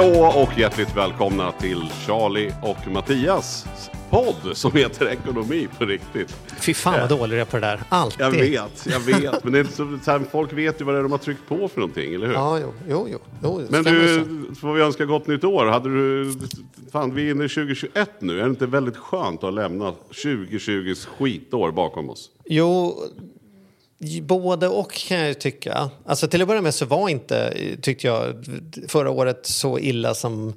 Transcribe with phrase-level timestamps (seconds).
[0.00, 3.66] Hallå och hjärtligt välkomna till Charlie och Mattias
[4.10, 6.36] podd som heter Ekonomi på riktigt.
[6.60, 7.80] Fy fan vad dålig du är på det där.
[7.88, 8.20] Alltid.
[8.20, 10.98] Jag vet, jag vet, men det är så, så här, folk vet ju vad det
[10.98, 12.34] är de har tryckt på för någonting, eller hur?
[12.34, 13.18] Ja, jo, jo, jo.
[13.42, 14.24] jo Men du,
[14.60, 15.66] får vi önska gott nytt år.
[15.66, 16.32] Hade du,
[16.92, 18.38] fan, vi är inne i 2021 nu.
[18.38, 22.30] Är det inte väldigt skönt att lämna 2020s skitår bakom oss?
[22.44, 22.96] Jo,
[24.22, 25.90] både och kan jag ju tycka.
[26.06, 28.44] Alltså till att börja med så var inte, tyckte jag,
[28.88, 30.54] förra året så illa som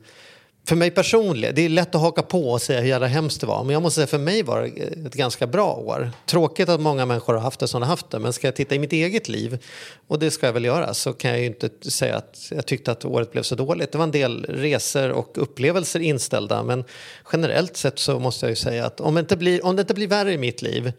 [0.65, 3.47] för mig personligen, det är lätt att haka på och säga hur jävla hemskt det
[3.47, 3.63] var.
[3.63, 6.11] Men jag måste säga för mig var det ett ganska bra år.
[6.25, 8.19] Tråkigt att många människor har haft det som de har haft det.
[8.19, 9.63] Men ska jag titta i mitt eget liv,
[10.07, 12.91] och det ska jag väl göra, så kan jag ju inte säga att jag tyckte
[12.91, 13.91] att året blev så dåligt.
[13.91, 16.63] Det var en del resor och upplevelser inställda.
[16.63, 16.83] Men
[17.31, 19.93] generellt sett så måste jag ju säga att om det inte blir, om det inte
[19.93, 20.93] blir värre i mitt liv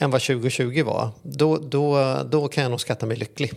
[0.00, 3.50] än vad 2020 var, då, då, då kan jag nog skatta mig lycklig.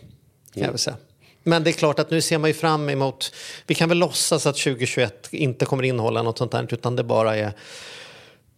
[0.54, 0.96] Kan jag väl säga.
[1.44, 3.34] Men det är klart att nu ser man ju fram emot,
[3.68, 7.36] vi kan väl låtsas att 2021 inte kommer innehålla något sånt här utan det bara
[7.36, 7.52] är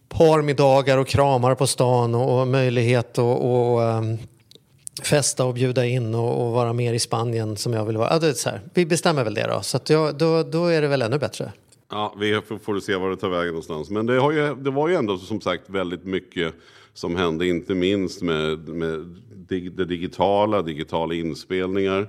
[0.08, 3.40] parmiddagar och kramar på stan och, möjlighet att
[3.98, 4.18] um,
[5.02, 8.12] festa och bjuda in och, och vara mer i Spanien som jag vill vara.
[8.12, 10.82] Ja, det är så här, vi bestämmer väl det då, så jag, då, då är
[10.82, 11.52] det väl ännu bättre.
[11.90, 13.90] Ja, vi får, får se var det tar vägen någonstans.
[13.90, 16.54] Men det, har ju, det var ju ändå som sagt väldigt mycket
[16.96, 19.16] som hände, inte minst med, med
[19.48, 22.00] dig, det digitala, digitala inspelningar.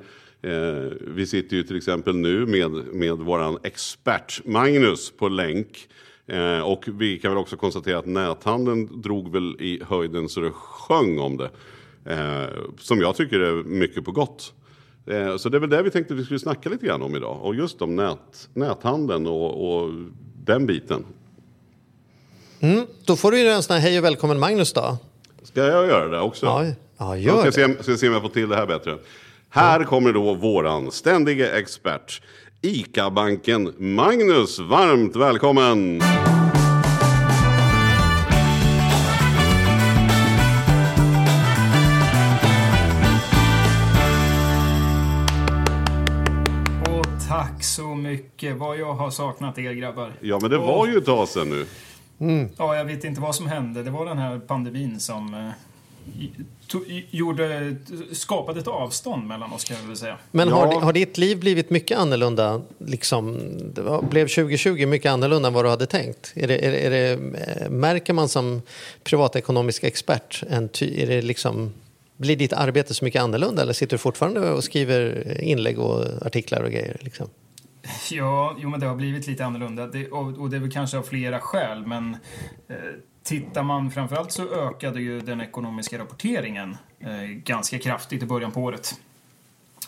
[0.42, 5.88] Eh, vi sitter ju till exempel nu med, med vår expert Magnus på länk.
[6.28, 10.52] Eh, och vi kan väl också konstatera att näthandeln drog väl i höjden så det
[10.52, 11.50] sjöng om det.
[12.06, 14.54] Eh, som jag tycker är mycket på gott.
[15.06, 17.40] Eh, så det är väl det vi tänkte vi skulle snacka lite grann om idag.
[17.42, 19.94] Och just om nät, näthandeln och, och
[20.45, 21.06] den biten.
[23.06, 24.98] Då får du ju en sån här hej och välkommen Magnus då.
[25.44, 26.45] Ska jag göra det också?
[26.45, 26.64] Ja,
[26.98, 27.76] ja Jag gör ska det.
[27.78, 28.98] se, ska se om jag får till det här bättre.
[29.50, 32.22] Här kommer då våran ständige expert.
[32.62, 36.02] ICA-banken Magnus, varmt välkommen!
[46.90, 48.58] Och tack så mycket.
[48.58, 50.12] Vad jag har saknat er grabbar.
[50.22, 51.66] Ja men det var ju ett tag sedan nu.
[52.58, 53.83] Ja, jag vet inte vad som hände.
[53.83, 55.50] Det var den här pandemin som eh,
[56.67, 57.76] to- gjorde,
[58.11, 60.17] skapade ett avstånd mellan oss kan jag väl säga.
[60.32, 60.55] Men Ja.
[60.55, 62.61] har, har ditt liv blivit mycket annorlunda?
[62.78, 63.39] Liksom,
[63.73, 66.33] det var, blev 2020 mycket annorlunda än vad du hade tänkt?
[66.36, 67.11] Är det, är är det,
[67.64, 68.61] eh, märker man som
[69.04, 71.73] privatekonomisk expert, en ty, är det liksom,
[72.17, 76.61] blir ditt arbete så mycket annorlunda eller sitter du fortfarande och skriver inlägg och artiklar
[76.61, 76.98] och grejer?
[77.02, 77.28] Liksom?
[78.11, 79.87] Ja, jo men det har blivit lite annorlunda.
[79.87, 82.17] Det, och, och det är väl kanske av flera skäl, men
[82.67, 82.77] eh,
[83.23, 88.61] tittar man framförallt så ökade ju den ekonomiska rapporteringen eh, ganska kraftigt i början på
[88.61, 88.99] året.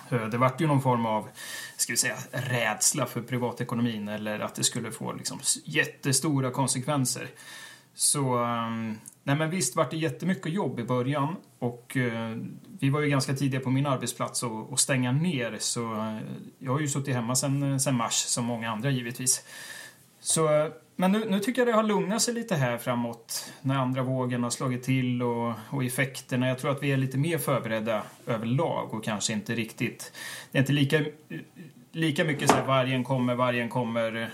[0.09, 1.29] Eh, det vart ju någon form av
[1.77, 7.27] ska vi säga, rädsla för privatekonomin eller att det skulle få liksom, jättestora konsekvenser.
[7.93, 12.37] Så ehm, nej men visst vart det jättemycket jobb i början och eh,
[12.79, 16.17] vi var ju ganska tidiga på min arbetsplats och, och stänga ner så eh,
[16.59, 19.43] jag har ju suttit hemma sen, eh, sen mars som många andra givetvis.
[20.19, 23.75] Så, eh, men nu, nu tycker jag det har lugnat sig lite här framåt när
[23.75, 26.47] andra vågen har slagit till och, och effekterna.
[26.47, 30.13] Jag tror att vi är lite mer förberedda överlag och kanske inte riktigt...
[30.51, 31.05] Det är inte lika, eh,
[31.91, 34.21] lika mycket så här vargen kommer, vargen kommer.
[34.21, 34.27] Eh,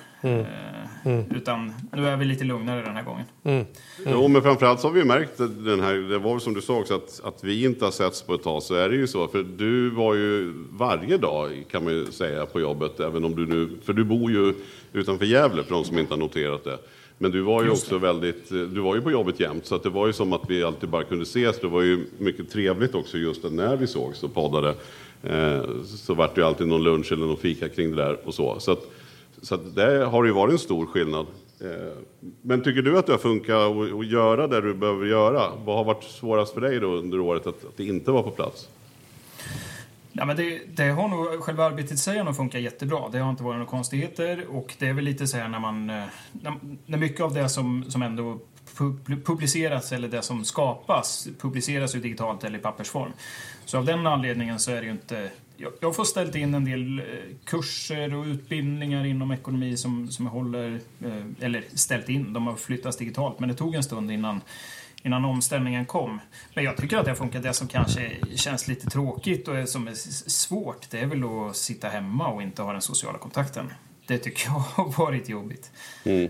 [1.36, 3.66] Utan nu är vi lite lugnare den här gången.
[4.06, 6.62] Jo, men framförallt så har vi ju märkt att den här, det var som du
[6.62, 9.08] sa också, att, att vi inte har setts på ett tag så är det ju
[9.08, 9.28] så.
[9.28, 13.46] För du var ju varje dag kan man ju säga på jobbet, även om du
[13.46, 14.54] nu, för du bor ju
[14.94, 16.78] utanför Gävle för de som inte har noterat det.
[17.18, 19.84] Men du var ju Just också väldigt, du var ju på jobbet jämt så att
[19.84, 21.60] det var ju som att vi alltid bara kunde ses.
[21.60, 24.76] Det var ju mycket trevligt också just när vi sågs och poddade.
[25.24, 28.34] Eh, så vart det ju alltid någon lunch eller någon fika kring det där och
[28.34, 28.60] så.
[28.60, 28.80] Så att,
[29.42, 31.26] så att det har ju varit en stor skillnad.
[31.62, 31.98] Eh,
[32.42, 35.52] men tycker du att det har funkat att- göra det du behöver göra?
[35.66, 38.32] Vad har varit svårast för dig då under året att, att det inte var på
[38.32, 38.70] plats?
[40.18, 43.00] Ja, men det, det har nog, själva arbetet i sig har nog funkat jättebra.
[43.12, 45.90] Det har inte varit några konstigheter och det är väl lite så här när man...
[45.90, 46.54] Eh, när,
[46.86, 48.40] när mycket av det som, som ändå
[49.26, 53.12] publiceras eller det som skapas publiceras ju digitalt eller i pappersform.
[53.66, 55.30] Så av den anledningen så är det ju inte...
[55.80, 57.06] Jag, får ställt in en del eh,
[57.44, 60.80] kurser och utbildningar inom ekonomi som, som jag håller...
[61.06, 64.42] Eh, eller ställt in, de har flyttats digitalt men det tog en stund innan
[65.06, 66.20] innan omställningen kom.
[66.54, 67.44] Men jag tycker att det har funkat.
[67.44, 69.94] Det som kanske känns lite tråkigt och som är
[70.30, 73.74] svårt, det är väl att sitta hemma och inte ha den sociala kontakten.
[74.08, 75.72] Det tycker jag har varit jobbigt.
[76.04, 76.30] Mm.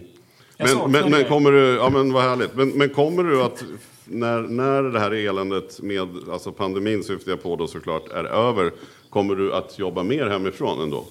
[0.58, 2.56] Men, men, men kommer du, ja men vad härligt.
[2.56, 3.64] Men, men kommer du att,
[4.06, 8.72] när, när det här eländet med, alltså pandemin syftar jag på då såklart, är över,
[9.10, 11.06] kommer du att jobba mer hemifrån ändå?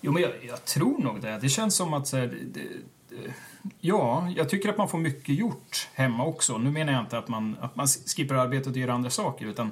[0.00, 1.38] Jo, men jag, jag tror nog det.
[1.42, 2.60] Det känns som att så här, det,
[3.08, 3.32] det,
[3.80, 6.58] Ja, jag tycker att man får mycket gjort hemma också.
[6.58, 9.70] Nu menar jag inte att man, att man skippar arbetet och gör andra saker, utan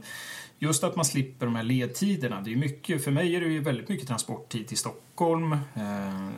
[0.62, 2.40] just att man slipper de här ledtiderna.
[2.40, 5.52] Det är mycket, för mig är det ju väldigt mycket transporttid till Stockholm.
[5.52, 6.28] Eh,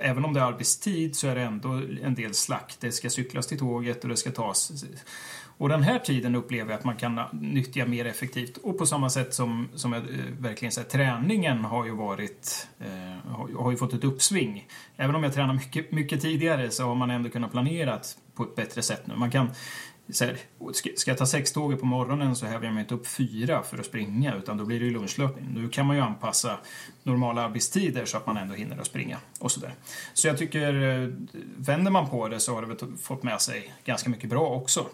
[0.00, 2.76] även om det är arbetstid så är det ändå en del slack.
[2.80, 4.84] Det ska cyklas till tåget och det ska tas
[5.60, 8.56] och den här tiden upplever jag att man kan nyttja mer effektivt.
[8.56, 13.30] Och på samma sätt som, som jag, eh, verkligen säger, träningen har ju varit, eh,
[13.30, 14.66] har, har ju fått ett uppsving.
[14.96, 18.00] Även om jag tränar mycket, mycket tidigare så har man ändå kunnat planera
[18.34, 19.16] på ett bättre sätt nu.
[19.16, 19.50] Man kan,
[20.12, 20.36] så här,
[20.72, 23.86] ska, jag ta sextåget på morgonen så häver jag mig inte upp fyra för att
[23.86, 25.46] springa utan då blir det ju lunchlöpning.
[25.54, 26.58] Nu kan man ju anpassa
[27.02, 29.74] normala arbetstider så att man ändå hinner att springa och sådär.
[30.14, 31.08] Så jag tycker, eh,
[31.56, 34.86] vänder man på det så har det väl fått med sig ganska mycket bra också.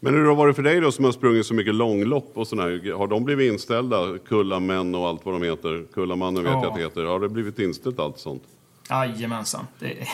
[0.00, 2.46] Men hur har det varit för dig då som har sprungit så mycket långlopp och
[2.48, 2.92] sådär?
[2.92, 4.18] Har de blivit inställda?
[4.28, 5.86] Kullamän och allt vad de heter.
[5.94, 6.58] Kullamannen vet Ja.
[6.62, 7.04] jag att det heter.
[7.04, 8.42] Har det blivit inställt allt sånt?
[8.90, 9.66] Jajamensan.
[9.78, 10.08] Det är,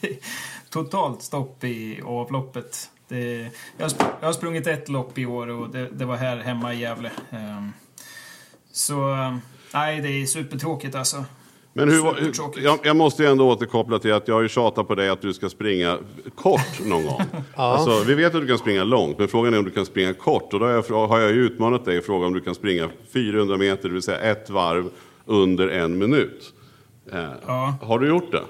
[0.00, 0.16] det är
[0.70, 2.90] totalt stopp i avloppet.
[3.10, 6.36] Det jag, har jag har sprungit ett lopp i år och det, det var här
[6.36, 7.10] hemma i Gävle.
[7.30, 7.72] Ehm,
[8.72, 9.14] så
[9.74, 11.24] nej, det är supertråkigt alltså.
[11.72, 12.64] Men hur, var- Supertråkigt.
[12.64, 15.22] jag, jag måste ju ändå återkoppla till att jag har ju tjatat på dig att
[15.22, 15.98] du ska springa
[16.34, 17.22] kort någon gång.
[17.54, 20.14] alltså, vi vet att du kan springa långt, men frågan är om du kan springa
[20.14, 20.52] kort.
[20.54, 22.88] Och då har jag, har jag ju utmanat dig och frågat om du kan springa
[23.12, 24.90] 400 meter, det vill säga ett varv
[25.24, 26.52] under en minut.
[27.12, 27.74] Eh, Ja.
[27.82, 28.42] Har du gjort det?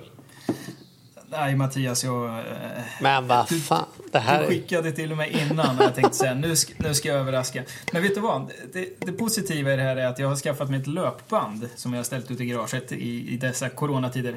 [1.27, 2.25] Nej, Mattias, jag...
[2.25, 2.35] eh,
[3.03, 4.47] Men vad fan, det Du här...
[4.47, 7.63] skickade till och med innan och jag tänkte säga nu ska, nu ska jag överraska.
[7.93, 8.51] Men vet du vad?
[8.73, 11.93] Det, det positiva i det här är att jag har skaffat mig ett löpband som
[11.93, 14.35] jag har ställt ut i garaget i, i dessa coronatider.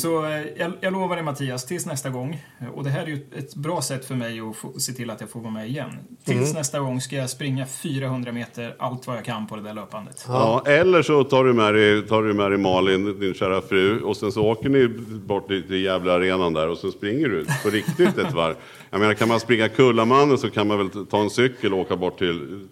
[0.00, 2.42] Så eh, jag, jag lovar dig Mattias, tills nästa gång.
[2.74, 5.20] Och det här är ju ett bra sätt för mig att få, se till att
[5.20, 5.90] jag får vara med igen.
[6.24, 9.74] Tills nästa gång ska jag springa 400 meter, allt vad jag kan på det där
[9.74, 10.24] löpbandet.
[10.28, 10.62] Ja.
[10.66, 14.16] eller så tar du, med dig, tar du med dig Malin, din kära fru, och
[14.16, 14.88] sen så åker ni
[15.26, 18.54] bort till Gävle arenan där och så springer du på riktigt ett varv.
[18.90, 21.96] Jag menar, kan man springa Kullamannen så kan man väl ta en cykel och åka
[21.96, 22.68] bort till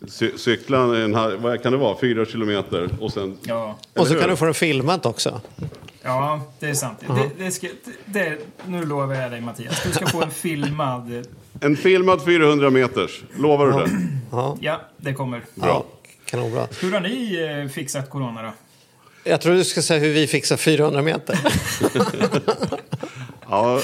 [0.00, 3.38] cy- cykla en, vad kan det vara, fyra kilometer och sen...
[3.42, 4.34] Ja, Och så Eller kan hur?
[4.34, 5.40] du få den filmat också.
[6.04, 6.98] Ja det är sant.
[7.06, 7.68] Det, det ska,
[8.04, 11.26] det, nu lovar jag dig Mattias, du ska få en filmad...
[11.60, 13.90] En filmad 400 meters, lovar du det?
[14.32, 15.42] Ja, Ja, det kommer.
[15.54, 15.84] Bra.
[16.24, 16.66] kanonbra.
[16.80, 18.52] Hur har ni eh, fixat corona då?
[19.24, 21.38] Jag tror du ska säga hur vi fixar 400 meter.
[23.48, 23.80] Ja,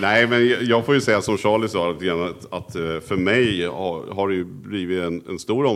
[0.00, 4.14] nej, men jag- får ju säga som Charlie sa, att, att eh, för mig har,
[4.14, 5.66] har det ju blivit en, en stor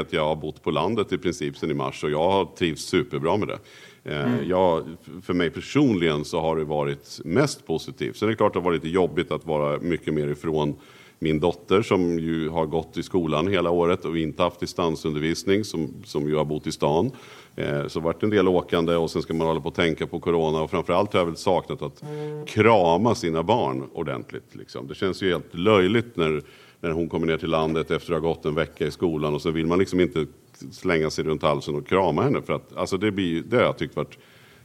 [0.00, 2.82] att jag har bott på landet i princip sedan i mars och jag har trivts
[2.82, 3.58] superbra med det.
[4.04, 4.84] Eh, Jag,
[5.22, 8.16] för mig personligen så har det varit mest positivt.
[8.16, 10.74] Sen är det klart att det har varit lite jobbigt att vara mycket mer ifrån
[11.18, 15.94] min dotter som ju har gått i skolan hela året och inte haft distansundervisning som,
[16.04, 17.10] som ju har bott i stan.
[17.56, 20.20] Eh, så varit en del åkande och sen ska man hålla på och tänka på
[20.20, 22.02] corona och framförallt har jag väl saknat att
[22.46, 24.54] krama sina barn ordentligt.
[24.54, 24.86] Liksom.
[24.86, 26.42] Det känns ju helt löjligt när,
[26.80, 29.42] när hon kommer ner till landet efter att ha gått en vecka i skolan och
[29.42, 30.26] så vill man liksom inte
[30.72, 33.78] slänga sig runt halsen och krama henne för att alltså det, blir, det har jag
[33.78, 34.18] tyckt varit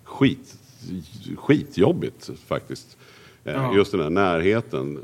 [0.03, 0.57] skit,
[1.38, 2.97] skitjobbigt faktiskt.
[3.43, 3.75] Eh, Ja.
[3.75, 5.00] Just den här närheten,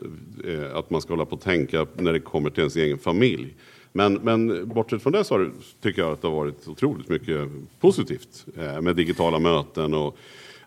[0.45, 3.55] eh, att man ska hålla på och tänka när det kommer till ens egen familj.
[3.91, 7.49] Men, men bortsett från det så har tycker jag att det har varit otroligt mycket
[7.79, 10.17] positivt eh, med digitala möten och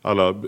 [0.03, 0.43] alla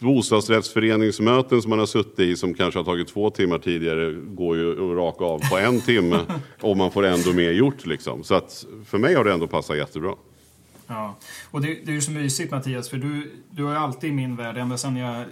[0.00, 4.72] bostadsrättsföreningsmöten som man har suttit i som kanske har tagit två timmar tidigare går ju
[4.72, 6.18] att raka av på en timme
[6.60, 8.24] och man får ändå mer gjort liksom.
[8.24, 10.14] Så att för mig har det ändå passat jättebra.
[10.88, 11.16] Ja.
[11.50, 14.12] Och det, det är ju så mysigt Mattias, för du, du har ju alltid i
[14.12, 15.24] min värld, ända sedan jag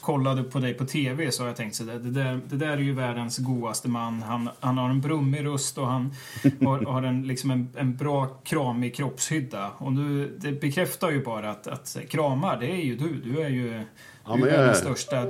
[0.00, 2.78] kollade på dig på TV så har jag tänkt sådär, det där, det där är
[2.78, 4.22] ju världens godaste man.
[4.22, 6.14] Han, han har en brummig röst och han
[6.60, 9.70] har, har en, liksom en, en bra kramig kroppshydda.
[9.78, 13.20] Och nu, det bekräftar ju bara att, att kramar, det är ju du.
[13.24, 13.84] Du är ju
[14.24, 15.26] Ja, du är världens största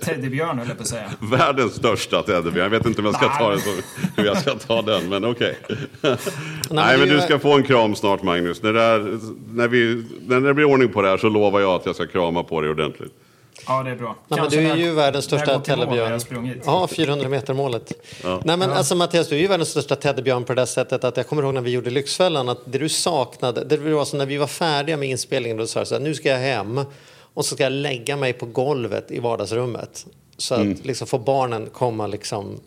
[0.00, 1.10] teddybjörn, höll jag på att säga.
[1.20, 2.62] Världens största teddybjörn.
[2.62, 3.60] Jag vet inte om jag ska ta den
[4.16, 5.58] hur jag ska ta den, men okej.
[6.00, 6.18] Nej,
[6.70, 8.62] men det är du ska få en kram snart, Magnus.
[8.62, 9.18] När det, är,
[9.52, 12.06] när, vi, när det blir ordning på det här så lovar jag att jag ska
[12.06, 13.12] krama på dig ordentligt.
[13.66, 14.16] Ja, det är bra.
[14.28, 16.20] Nej, men du är ju världens största teddybjörn.
[16.64, 17.92] Ja, 400 meter målet.
[18.44, 21.16] Nej men alltså Mattias, du är ju världens största teddybjörn på det där sättet att
[21.16, 24.26] jag kommer ihåg när vi gjorde Lyxfällan att det du saknade, det var så när
[24.26, 26.80] vi var färdiga med inspelningen då sa du så här, nu ska jag hem
[27.34, 30.06] och så ska jag lägga mig på golvet i vardagsrummet.
[30.36, 30.76] Så att Mm.
[30.82, 32.60] liksom få barnen komma liksom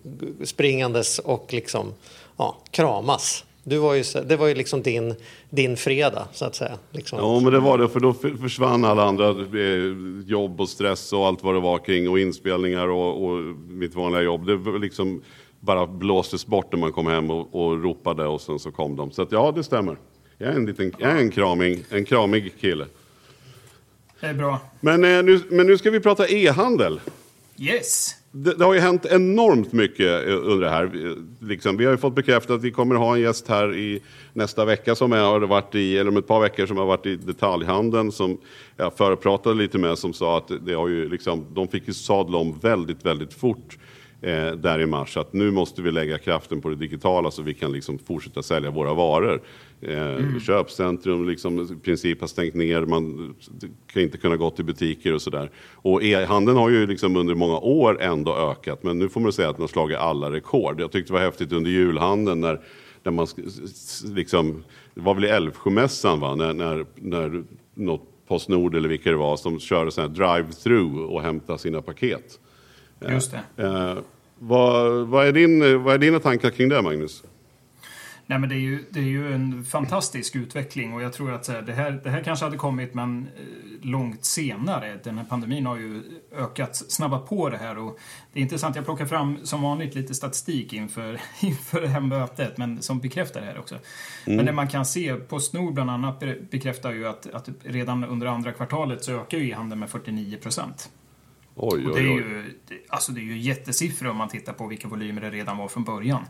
[0.44, 1.94] springandes och liksom
[2.38, 3.44] ja, kramas.
[3.64, 5.16] Du var ju, det var ju liksom din,
[5.50, 6.78] din fredag så att säga.
[6.92, 7.20] Liksom.
[7.20, 11.28] Ja, men det var det, för då försvann alla andra eh, jobb och stress och
[11.28, 14.46] allt vad det var kring och inspelningar och, och mitt vanliga jobb.
[14.46, 15.22] Det var liksom
[15.60, 19.12] bara blåstes bort när man kom hem och, och ropade och sen så kom de.
[19.12, 19.98] Så att ja, det stämmer.
[20.38, 22.86] Jag är en, liten, jag är en, kraming, en kramig kille.
[24.20, 24.60] Det är bra.
[24.80, 27.00] Men, eh, nu, men nu ska vi prata e-handel.
[27.60, 28.16] Yes!
[28.32, 30.84] Det, det har ju hänt enormt mycket eh, under det här.
[30.84, 34.02] Eh, Liksom, vi har ju fått bekräftat att vi kommer ha en gäst här i
[34.34, 37.06] nästa vecka som är, har varit i, eller om ett par veckor som har varit
[37.06, 38.38] i detaljhandeln som
[38.78, 42.38] jag förpratade lite med som sa att det har ju liksom, de fick ju sadla
[42.38, 43.78] om väldigt, väldigt fort
[44.22, 45.18] eh, där i mars.
[45.18, 48.72] Att nu måste vi lägga kraften på det digitala så vi kan liksom fortsätta sälja
[48.72, 49.42] våra varor.
[49.82, 53.36] Eh, Köpcentrum liksom, i princip har stängt ner, man
[53.88, 55.52] kan inte kunna gå till butiker och sådär.
[55.74, 59.50] Och e-handeln har ju liksom under många år ändå ökat, men nu får man säga
[59.50, 60.82] att den har slagit alla rekord.
[60.82, 62.62] Jag tyckte det var häftigt under julhandeln när,
[63.04, 63.28] när man
[64.06, 67.44] liksom, det var väl i Älvsjömässan va, när, när, när
[67.74, 72.40] något Postnord eller vilka det var som körde sån drive-through och hämtade sina paket.
[73.10, 73.64] Just det.
[73.64, 73.98] Eh,
[74.40, 77.24] vad, vad, är din, vad är dina tankar kring det Magnus?
[78.30, 81.48] Nej, men det, är ju, det är ju en fantastisk utveckling och jag tror att
[81.48, 85.00] här, det, här, det här kanske hade kommit men eh, långt senare.
[85.04, 86.04] Den här pandemin har ju
[86.36, 88.00] ökat, snabbat på det här och
[88.34, 88.76] det är intressant.
[88.76, 93.40] Jag plockar fram som vanligt lite statistik inför, inför det här mötet men som bekräftar
[93.42, 93.76] det här också.
[94.26, 98.28] Men det man kan se, Postnord bland annat be- bekräftar ju att, att redan under
[98.28, 100.90] andra kvartalet så ökar ju e-handeln med 49 procent.
[101.60, 102.16] Oj, Och det oj, är oj.
[102.16, 105.58] ju det, alltså det är ju jättesiffror om man tittar på vilka volymer det redan
[105.58, 106.26] var från början.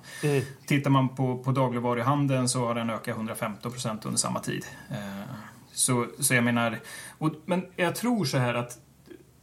[0.66, 4.66] Tittar man på, på dagligvaruhandeln så har den ökat 115 procent under samma tid.
[4.92, 5.34] Eh,
[5.72, 6.80] så, så jag menar,
[7.18, 8.80] och, men jag tror så här att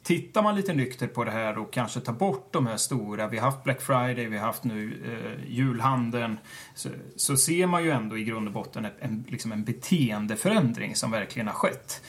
[0.05, 3.39] Tittar man lite nyktert på det här och kanske tar bort de här stora, vi
[3.39, 6.39] har haft Black Friday, vi har haft nu eh, julhandeln,
[6.75, 10.97] så, så ser man ju ändå i grund och botten en, en, liksom en beteendeförändring
[10.97, 12.03] som verkligen har skett.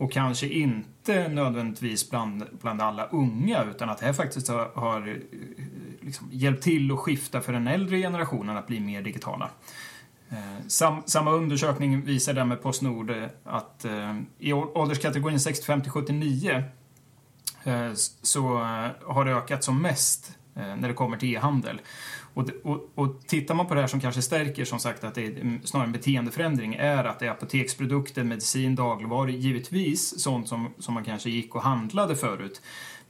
[0.00, 5.08] Och kanske inte nödvändigtvis bland, bland alla unga utan att det här faktiskt har, har
[5.08, 5.16] eh,
[6.00, 9.50] liksom hjälpt till att skifta för den äldre generationen att bli mer digitala.
[10.30, 13.86] Eh, sam, samma undersökning visar där med Postnord eh, att
[14.38, 16.64] i ålderskategorin 65 till 79
[18.22, 18.48] så
[19.06, 21.80] har det ökat som mest när det kommer till e-handel.
[22.34, 25.26] Och, och, och tittar man på det här som kanske stärker som sagt att det
[25.26, 30.94] är snarare en beteendeförändring är att det är apoteksprodukter, medicin, dagligvaror, givetvis sånt som, som
[30.94, 32.62] man kanske gick och handlade förut.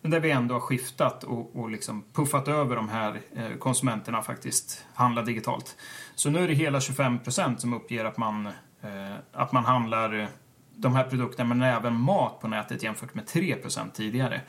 [0.03, 4.23] Men där vi ändå har skiftat och, och liksom puffat över de här eh, konsumenterna
[4.23, 5.77] faktiskt handla digitalt.
[6.15, 10.21] Så nu är det hela 25 procent som uppger att man, eh, att man handlar
[10.21, 10.29] eh,
[10.77, 14.41] de här produkterna men även mat på nätet jämfört med 3 procent tidigare.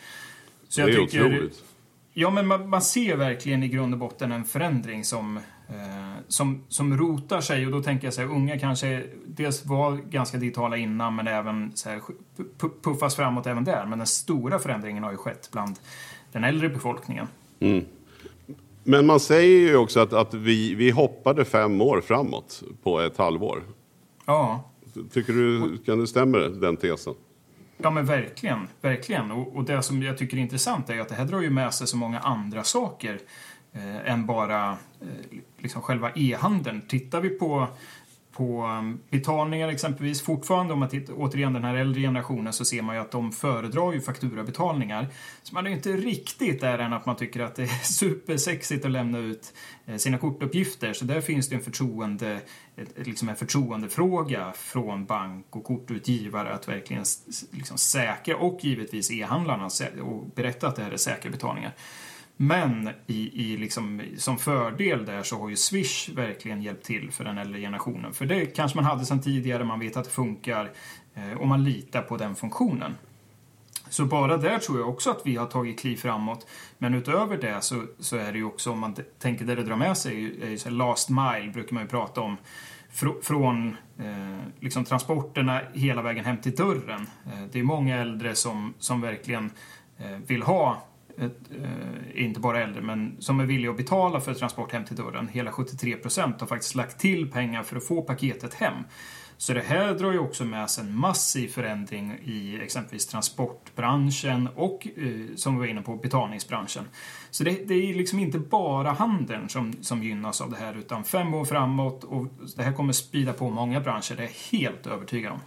[0.68, 1.64] Så Det är otroligt.
[2.14, 5.38] Ja, men man, man ser verkligen i grund och botten en förändring som,
[5.70, 5.74] eh,
[6.28, 7.66] som, som rotar sig.
[7.66, 11.72] Och då tänker jag så här, unga kanske dels var ganska digitala innan men även
[11.76, 12.02] så här,
[12.60, 13.86] pu- puffas framåt även där.
[13.86, 15.76] Men den stora förändringen har ju skett bland
[16.32, 17.28] den äldre befolkningen.
[18.84, 23.18] Men man säger ju också att, att vi, vi hoppade fem år framåt på ett
[23.18, 23.64] halvår.
[24.26, 24.68] Ja,
[25.12, 27.14] Tycker du, kan det stämma den tesen?
[27.84, 29.32] Ja men verkligen, verkligen.
[29.32, 31.74] Och, och det som jag tycker är intressant är att det här drar ju med
[31.74, 33.20] sig så många andra saker
[33.74, 34.70] eh, än bara
[35.02, 36.82] eh, liksom själva e-handeln.
[36.82, 37.68] Tittar vi på,
[38.32, 42.82] på um, betalningar exempelvis, fortfarande om man tittar, återigen den här äldre generationen så ser
[42.82, 45.08] man ju att de föredrar ju fakturabetalningar.
[45.44, 48.86] Så man är ju inte riktigt där än att man tycker att det är supersexigt
[48.86, 49.54] att lämna ut
[49.86, 50.94] eh, sina kortuppgifter.
[50.94, 52.40] Så där finns det en förtroende,
[52.96, 57.04] liksom en förtroendefråga från bank och kortutgivare att verkligen
[57.52, 59.70] liksom säkra, och givetvis e-handlarna,
[60.02, 61.72] och berätta att det här är säkra betalningar.
[62.42, 67.24] Men i, i liksom, som fördel där så har ju Swish verkligen hjälpt till för
[67.24, 68.14] den äldre generationen.
[68.14, 70.72] För det kanske man hade sedan tidigare, man vet att det funkar
[71.16, 72.96] eh, och man litar på den funktionen.
[73.90, 76.48] Så bara där tror jag också att vi har tagit kliv framåt.
[76.78, 79.76] Men utöver det så, så är det ju också, om man tänker där det drar
[79.76, 82.38] med sig, är ju- är ju så här last mile brukar man ju prata om.
[82.94, 87.08] Fr- från eh, liksom transporterna hela vägen hem till dörren.
[87.26, 89.52] Eh, det är många äldre som, som verkligen
[89.98, 90.84] eh, vill ha
[91.18, 94.96] ett, eh, inte bara äldre, men som är villiga att betala för transport hem till
[94.96, 95.28] dörren.
[95.28, 98.74] Hela 73 procent har faktiskt lagt till pengar för att få paketet hem.
[99.42, 104.88] Så det här drar ju också med sig en massiv förändring i exempelvis transportbranschen och
[104.98, 106.84] eh, som vi var inne på betalningsbranschen.
[107.32, 111.04] Så det, det är liksom inte bara handeln som, som gynnas av det här utan
[111.04, 114.88] fem år framåt och det här kommer spida på många branscher, det är jag helt
[114.88, 115.40] övertygad om.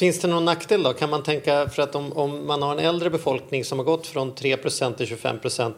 [0.00, 0.92] Finns det någon nackdel då?
[0.92, 4.06] Kan man tänka, för att om, om man har en äldre befolkning som har gått
[4.06, 5.72] från 3% till 25%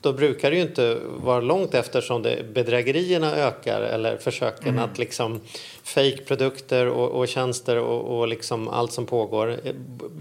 [0.00, 4.84] då brukar det ju inte vara långt efter som det, bedrägerierna ökar eller försöken mm.
[4.84, 5.40] att liksom
[5.84, 9.60] fake-produkter och, och tjänster och, och liksom allt som pågår.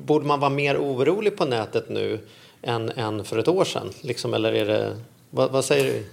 [0.05, 2.19] Borde man vara mer orolig på nätet nu
[2.61, 3.89] än, än för ett år sedan?
[4.01, 4.97] Liksom, eller är det,
[5.29, 6.05] vad, vad säger du?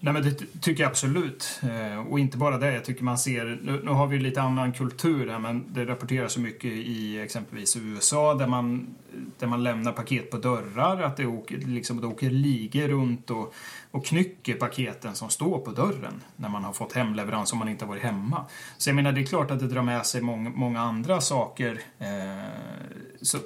[0.00, 1.60] Nej, men det tycker jag absolut.
[1.62, 2.72] Eh, och inte bara det.
[2.72, 6.32] Jag tycker man ser, nu, nu har vi lite annan kultur här, men det rapporteras
[6.32, 8.94] så mycket i exempelvis USA där man,
[9.38, 13.54] där man lämnar paket på dörrar, att det åker, liksom, det åker ligor runt och,
[13.90, 17.84] och knycker paketen som står på dörren när man har fått hemleverans om man inte
[17.84, 18.44] har varit hemma.
[18.78, 21.80] Så jag menar, det är klart att det drar med sig många, många andra saker
[21.98, 22.06] eh,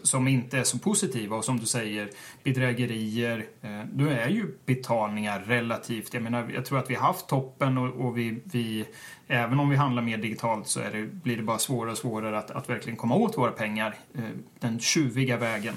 [0.03, 2.11] som inte är så positiva och som du säger,
[2.43, 3.47] bedrägerier.
[3.63, 7.79] Eh, nu är ju betalningar relativt, jag menar, jag tror att vi har haft toppen
[7.79, 8.85] och, och vi, vi,
[9.27, 12.39] även om vi handlar mer digitalt så är det, blir det bara svårare och svårare
[12.39, 14.23] att, att verkligen komma åt våra pengar eh,
[14.59, 15.75] den tjuviga vägen.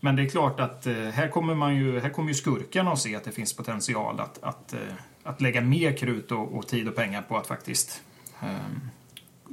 [0.00, 3.00] Men det är klart att eh, här kommer, man ju, här kommer ju skurkarna att
[3.00, 4.74] se att det finns potential att, att,
[5.22, 8.02] att lägga mer krut och, och tid och pengar på att faktiskt
[8.42, 8.90] um,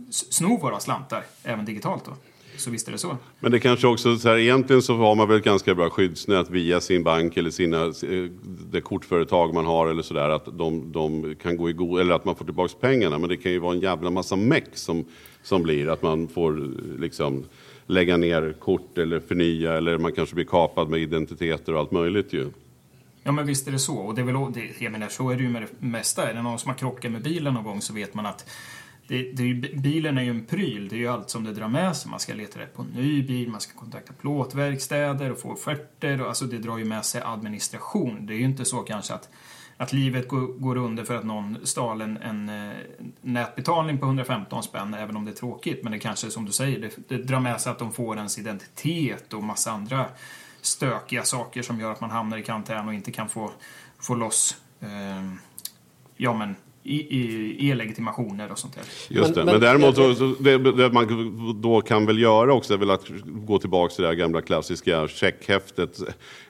[0.10, 2.06] sno våra slantar, även digitalt.
[2.06, 2.12] Då.
[2.58, 3.18] Så visst är det så.
[3.40, 6.50] Men det kanske också, så här, egentligen så har man väl ett ganska bra skyddsnät
[6.50, 8.32] via sin bank eller sina, eh,
[8.72, 10.30] det kortföretag man har eller sådär.
[10.30, 13.18] Att de, de kan gå i god, eller att man får tillbaka pengarna.
[13.18, 15.06] Men det kan ju vara en jävla massa meck som,
[15.44, 17.46] som blir att man får liksom
[17.88, 22.34] lägga ner kort eller förnya eller man kanske blir kapad med identiteter och allt möjligt
[22.34, 22.50] ju.
[23.24, 23.96] Ja men visst är det så.
[23.96, 26.30] Och det är väl, det, jag menar, så är det ju med det mesta.
[26.30, 28.50] Är det någon som har krockat med bilen någon gång så vet man att
[29.08, 31.96] det, det bilen är ju en pryl, det är ju allt som det drar med
[31.96, 32.12] sig.
[32.12, 36.22] Man ska leta rätt på en ny bil, man ska kontakta plåtverkstäder och få offerter.
[36.22, 38.26] Och, alltså det drar ju med sig administration.
[38.26, 39.30] Det är ju inte så kanske att,
[39.78, 42.76] att livet går, går under för att någon stal en, en, eh,
[43.22, 45.84] nätbetalning på 115 spänn, även om det är tråkigt.
[45.84, 48.40] Men det kanske, som du säger, det, det drar med sig att de får ens
[48.40, 50.06] identitet och massa andra
[50.62, 53.52] stökiga saker som gör att man hamnar i karantän och inte kan få,
[54.00, 55.34] få loss eh,
[56.18, 56.56] ja, men
[56.88, 58.84] e-legitimationer och sånt där.
[59.10, 62.74] Just det, men, men däremot så, så det, det, man då kan väl göra också
[62.74, 66.00] är väl att gå tillbaka till det här gamla klassiska checkhäftet.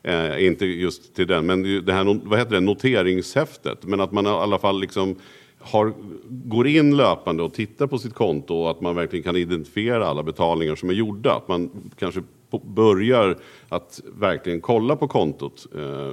[0.04, 3.86] Eh, inte just till den, men det här vad heter det, noteringshäftet.
[3.86, 5.16] Men att man i alla fall liksom
[5.60, 5.94] har,
[6.30, 10.24] går in löpande och tittar på sitt konto och att man verkligen kan identifiera alla
[10.24, 11.34] betalningar som är gjorda.
[11.36, 12.22] Att man kanske
[12.64, 13.38] börjar
[13.70, 16.12] att verkligen kolla på kontot eh,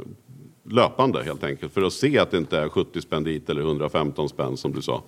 [0.64, 1.74] löpande helt enkelt.
[1.74, 4.82] För att se att det inte är 70 spänn dit eller 115 spänn som du
[4.82, 5.02] sa.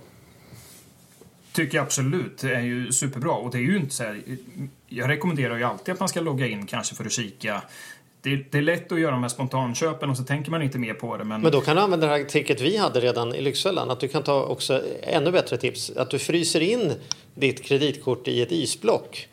[1.53, 2.38] Tycker jag absolut.
[2.38, 3.33] Det är ju superbra.
[3.33, 4.23] Och det är ju inte så här,
[4.87, 7.62] jag rekommenderar ju alltid att man ska logga in kanske för att kika
[8.31, 10.95] det, det, är lätt att göra de här spontanköpen och så tänker man inte mer
[10.95, 11.25] på det.
[11.25, 13.91] Men, men då kan du använda det här tricket vi hade redan i Lyxfällan.
[13.91, 15.91] Att du kan ta också ännu bättre tips.
[15.97, 16.93] Att du fryser in
[17.35, 19.29] ditt kreditkort i ett isblock.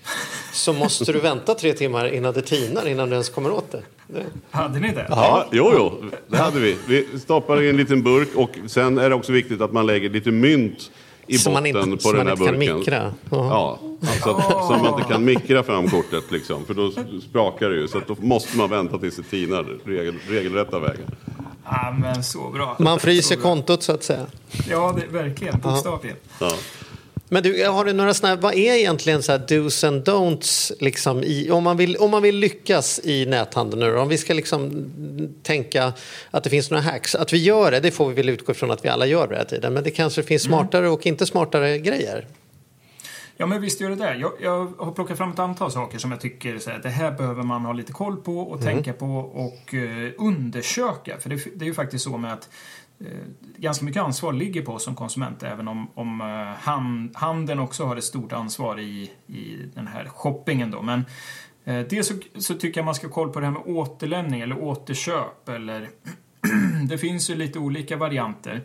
[0.53, 3.81] Så måste du vänta tre timmar innan det tinar innan du ens kommer åt det.
[4.07, 4.25] det.
[4.51, 5.05] Hade ni det?
[5.09, 6.77] Ja, jo, jo, det hade vi.
[6.87, 10.09] Vi stoppar i en liten burk och sen är det också viktigt att man lägger
[10.09, 10.91] lite mynt
[11.27, 12.67] i så botten man inte, på den här burken.
[12.67, 13.13] Kan mikra.
[13.29, 16.65] Ja, alltså att, så man inte kan mikra fram kortet liksom.
[16.65, 17.87] För då sprakar det ju.
[17.87, 21.15] Så då måste man vänta tills det tinar regel, regelrätta vägen.
[21.65, 22.75] Ja, men så bra.
[22.79, 24.25] Man fryser kontot så att säga.
[24.69, 25.59] Ja, det, verkligen.
[25.59, 26.17] Bokstavligen.
[26.39, 26.51] Ja.
[27.33, 31.23] Men du, har du några sådana, vad är egentligen så här dos and don'ts liksom
[31.23, 34.89] i, om, man vill, om man vill lyckas i näthandeln nu Om vi ska liksom
[35.43, 35.93] tänka
[36.31, 37.15] att det finns några hacks.
[37.15, 39.35] Att vi gör det, det får vi väl utgå ifrån att vi alla gör det
[39.35, 39.73] hela tiden.
[39.73, 40.57] Men det kanske finns mm.
[40.57, 42.27] smartare och inte smartare grejer.
[43.37, 44.15] Ja men visst gör det det.
[44.15, 47.11] Jag, jag har plockat fram ett antal saker som jag tycker så här, det här
[47.11, 48.73] behöver man ha lite koll på och mm.
[48.73, 51.17] tänka på och uh, undersöka.
[51.19, 52.49] För det, det, är ju faktiskt så med att
[53.05, 56.71] Eh, ganska mycket ansvar ligger på oss som konsument även om, om eh,
[57.13, 60.81] handeln också har ett stort ansvar i, i den här shoppingen då.
[60.81, 61.05] Men
[61.63, 64.41] eh, Dels så, så, tycker jag man ska ha koll på det här med återlämning
[64.41, 65.89] eller återköp eller
[66.89, 68.63] det finns ju lite olika varianter.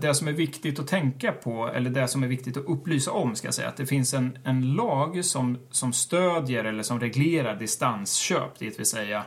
[0.00, 3.36] Det som är viktigt att tänka på, eller det som är viktigt att upplysa om,
[3.36, 7.56] ska jag säga, att det finns en, en lag som, som stödjer eller som reglerar
[7.56, 9.24] distansköp, det vill säga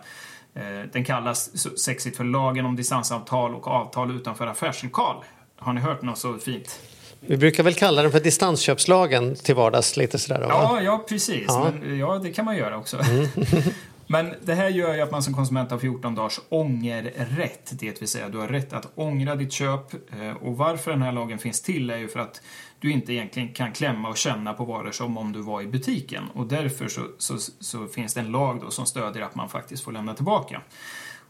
[0.94, 5.16] den kallas sexigt för lagen om distansavtal och avtal utanför affärslokal.
[5.60, 6.80] Har ni hört något så fint?
[7.20, 10.46] Vi brukar väl kalla den för distansköpslagen till vardags lite sådär?
[10.50, 11.46] Ja, ja precis.
[11.48, 11.72] Ja.
[11.82, 12.98] Men, ja, det kan man göra också.
[13.00, 13.28] Mm.
[14.08, 17.72] Men det här gör ju att man som konsument har 14 dagars ångerrätt.
[17.80, 19.94] Det vill säga, du har rätt att ångra ditt köp.
[19.94, 22.42] Eh, Och varför den här lagen finns till är ju för att
[22.84, 26.24] du inte egentligen kan klämma och känna på varor som om du var i butiken.
[26.34, 29.84] Och därför så, så, så finns det en lag då som stödjer att man faktiskt
[29.84, 30.62] får lämna tillbaka.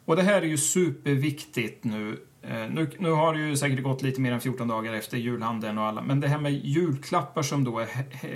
[0.05, 2.19] Och det här är ju superviktigt nu.
[2.41, 5.77] Eh, nu, nu har det ju säkert gått lite mer än 14 dagar efter julhandeln
[5.77, 7.87] och alla, men det här med julklappar som då är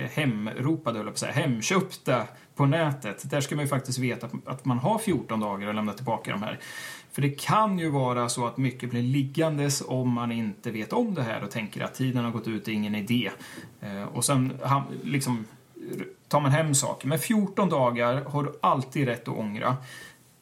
[0.08, 2.22] hemropade, höll jag på att säga, hemköpta
[2.54, 3.30] på nätet.
[3.30, 6.42] Där ska man ju faktiskt veta att, man har 14 dagar att lämna tillbaka de
[6.42, 6.58] här.
[7.12, 11.14] För det kan ju vara så att mycket blir liggandes om man inte vet om
[11.14, 13.30] det här och tänker att tiden har gått ut, det är ingen idé.
[13.80, 14.52] Eh, och sen
[15.02, 15.44] liksom
[16.28, 17.08] tar man hem saker.
[17.08, 19.76] Men 14 dagar har du alltid rätt att ångra.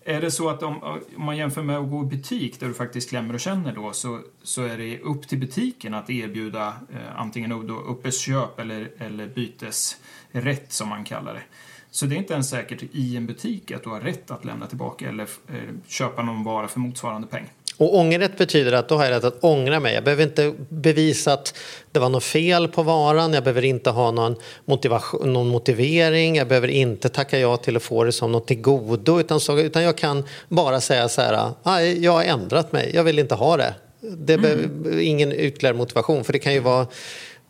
[0.08, 0.82] Är det så att om,
[1.16, 3.92] om man jämför med att gå i butik där du faktiskt klämmer och känner då
[3.92, 9.26] så, så är det upp till butiken att erbjuda eh, antingen då uppesköp eller, eller
[9.26, 11.42] bytesrätt som man kallar det.
[11.90, 14.66] Så det är inte ens säkert i en butik att du har rätt att lämna
[14.66, 17.50] tillbaka eller eh, köpa någon vara för motsvarande peng.
[17.78, 19.94] Och ångerrätt betyder att då har jag rätt att ångra mig.
[19.94, 21.54] Jag behöver inte bevisa att
[21.92, 23.32] det var något fel på varan.
[23.32, 26.36] Jag behöver inte ha någon, motivation, någon motivering.
[26.36, 29.20] Jag behöver inte tacka ja till att få det som något till godo.
[29.20, 32.90] Utan, så, utan jag kan bara säga så här, "Nej, jag har ändrat mig.
[32.94, 33.74] Jag vill inte ha det.
[34.00, 36.24] Det behöver ingen ytterligare motivation.
[36.24, 36.86] För det kan ju vara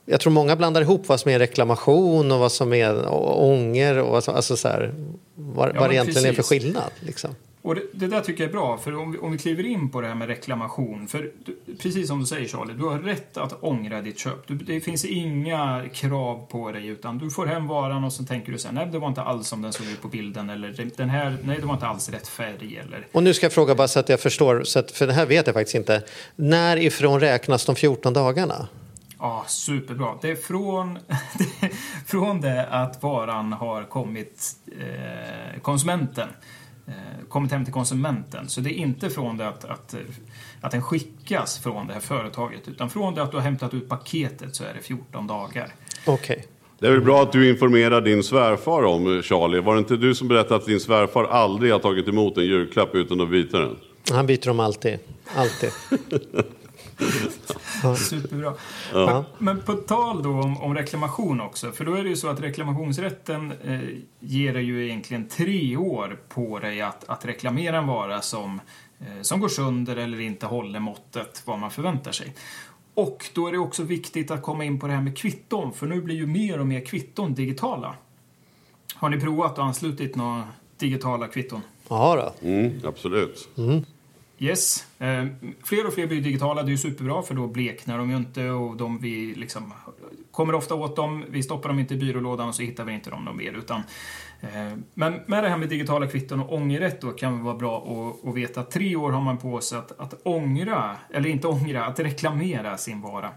[0.08, 4.16] jag tror många blandar ihop vad som är reklamation och vad som är ånger och
[4.28, 4.94] alltså så här,
[5.34, 6.62] vad, Ja, vad det egentligen är för precis.
[6.62, 6.90] skillnad.
[7.00, 7.30] Liksom.
[7.66, 9.90] Och det, det där tycker jag är bra, för om vi, om vi kliver in
[9.90, 11.08] på det här med reklamation.
[11.08, 14.48] För du, precis som du säger Charlie, du har rätt att ångra ditt köp.
[14.48, 18.52] Du, det finns inga krav på dig, utan du får hem varan och så tänker
[18.52, 20.90] du så här, nej det var inte alls som den såg ut på bilden, eller
[20.96, 23.74] den här, nej det var inte alls rätt färg, eller Och nu ska jag fråga
[23.74, 26.02] bara så att jag förstår, så att, för det här vet jag faktiskt inte.
[26.36, 28.68] När ifrån räknas de 14 dagarna?
[29.18, 30.18] Ja, superbra.
[30.22, 30.98] Det är från,
[32.06, 36.28] från det att varan har kommit eh, konsumenten.
[36.88, 36.94] Eh,
[37.28, 38.48] kommit hem till konsumenten.
[38.48, 40.00] Så det är inte från det att, att, eh,
[40.60, 42.68] att den skickas från det här företaget.
[42.68, 45.74] Utan från det att du har hämtat ut paketet så är det 14 dagar.
[46.06, 46.44] Okej.
[46.78, 49.60] Det är väl bra att du informerar din svärfar om, Charlie.
[49.60, 52.94] Var det inte du som berättade att din svärfar aldrig har tagit emot en julklapp
[52.94, 53.76] utan att byta den?
[54.10, 54.98] Han byter dem alltid.
[55.36, 55.70] Alltid.
[57.96, 58.54] Superbra.
[58.92, 62.28] Men, men på tal då om, om reklamation också, för då är det ju så
[62.28, 63.80] att reklamationsrätten eh,
[64.20, 68.60] ger dig ju egentligen tre år på dig att, att reklamera en vara som,
[69.00, 72.34] eh, som går sönder eller inte håller måttet vad man förväntar sig.
[72.94, 75.86] Och då är det också viktigt att komma in på det här med kvitton, för
[75.86, 77.94] nu blir ju mer och mer kvitton digitala.
[78.94, 80.44] Har ni provat och anslutit några
[80.78, 81.60] digitala kvitton?
[81.88, 82.48] Jaha då.
[82.48, 83.48] Mm, absolut.
[84.38, 84.86] Yes.
[84.98, 85.26] Eh,
[85.64, 86.62] fler och fler blir digitala.
[86.62, 89.72] Det är ju superbra för då bleknar de ju inte och de vi liksom
[90.30, 91.24] kommer ofta åt dem.
[91.28, 93.52] Vi stoppar dem inte i byrålådan och så hittar vi inte dem mer.
[93.52, 93.82] Utan,
[94.40, 97.78] eh, men med det här med digitala kvitton och ångerrätt då kan det vara bra
[97.78, 101.48] att, att veta att tre år har man på sig att, att ångra, eller inte
[101.48, 103.30] ångra, att reklamera sin vara.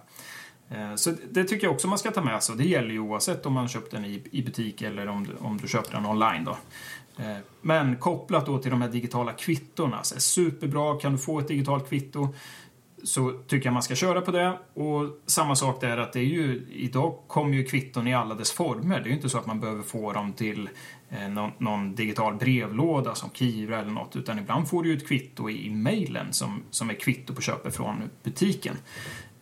[0.69, 2.55] Eh, Så det tycker jag också man ska ta med sig.
[2.57, 5.57] Det gäller ju oavsett om man köpt den i, i butik eller om du, om
[5.57, 6.43] du köper den online.
[6.43, 6.57] Då.
[7.19, 10.03] Eh, men kopplat då till de här digitala kvittona.
[10.03, 12.33] Så är superbra, kan du få ett digitalt kvitto
[13.03, 14.59] så tycker jag man ska köra på det.
[14.73, 18.51] Och samma sak där att det är ju, idag kommer ju kvitton i alla dess
[18.51, 18.99] former.
[18.99, 20.69] Det är ju inte så att man behöver få dem till
[21.09, 24.15] eh, någon, någon digital brevlåda som Kivra eller något.
[24.15, 27.41] Utan ibland får du ju ett kvitto i, i mejlen som, som är kvitto på
[27.41, 28.75] köpet från butiken.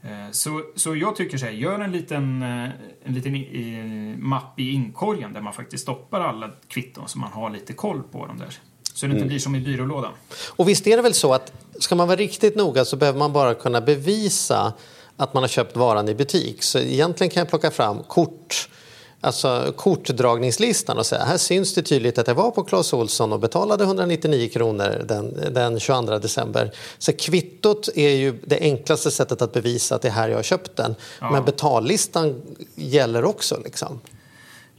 [0.08, 2.70] Eh, Så, så jag tycker så här, gör en liten, eh,
[3.04, 7.50] en liten i, mapp i inkorgen där man faktiskt stoppar alla kvitton så man har
[7.50, 8.54] lite koll på dem där.
[8.94, 10.12] Så det inte blir som i byrålådan.
[10.56, 13.34] Och visst är det väl så att ska man vara riktigt noga så behöver man
[13.34, 14.74] bara kunna bevisa
[15.18, 16.64] att man har köpt varan i butik.
[16.64, 18.70] Så egentligen kan jag plocka fram kort,
[19.22, 23.40] alltså kortdragningslistan och säga här syns det tydligt att jag var på Clas Ohlson och
[23.40, 26.72] betalade 199 kronor den, den 22 december.
[26.98, 30.44] Så kvittot är ju det enklaste sättet att bevisa att det är här jag har
[30.44, 30.96] köpt den.
[31.32, 32.42] Men betallistan
[32.76, 34.00] gäller också liksom.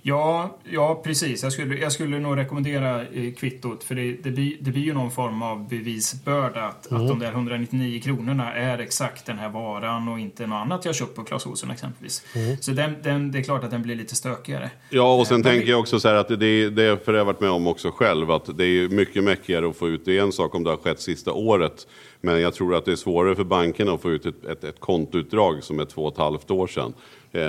[0.02, 1.42] Ja, ja precis.
[1.42, 4.94] Jag skulle, jag skulle nog rekommendera eh, kvittot för det, det, blir, det blir ju
[4.94, 10.08] någon form av bevisbörda att, att de där 199 kronorna är exakt den här varan
[10.08, 12.26] och inte något annat jag köpt på Clas Ohlson exempelvis.
[12.61, 14.70] Så den, den, det är klart att den blir lite stökigare.
[14.90, 17.26] Ja, och sen men tänker jag också så här att det, det för jag har
[17.26, 20.22] varit med om också själv, att det är mycket mäckigare att få ut, det är
[20.22, 21.87] en sak om det har skett sista året,
[22.20, 24.80] men jag tror att det är svårare för bankerna att få ut ett, ett, ett
[24.80, 26.94] kontoutdrag som är två och ett halvt år sedan.
[27.32, 27.42] Eh,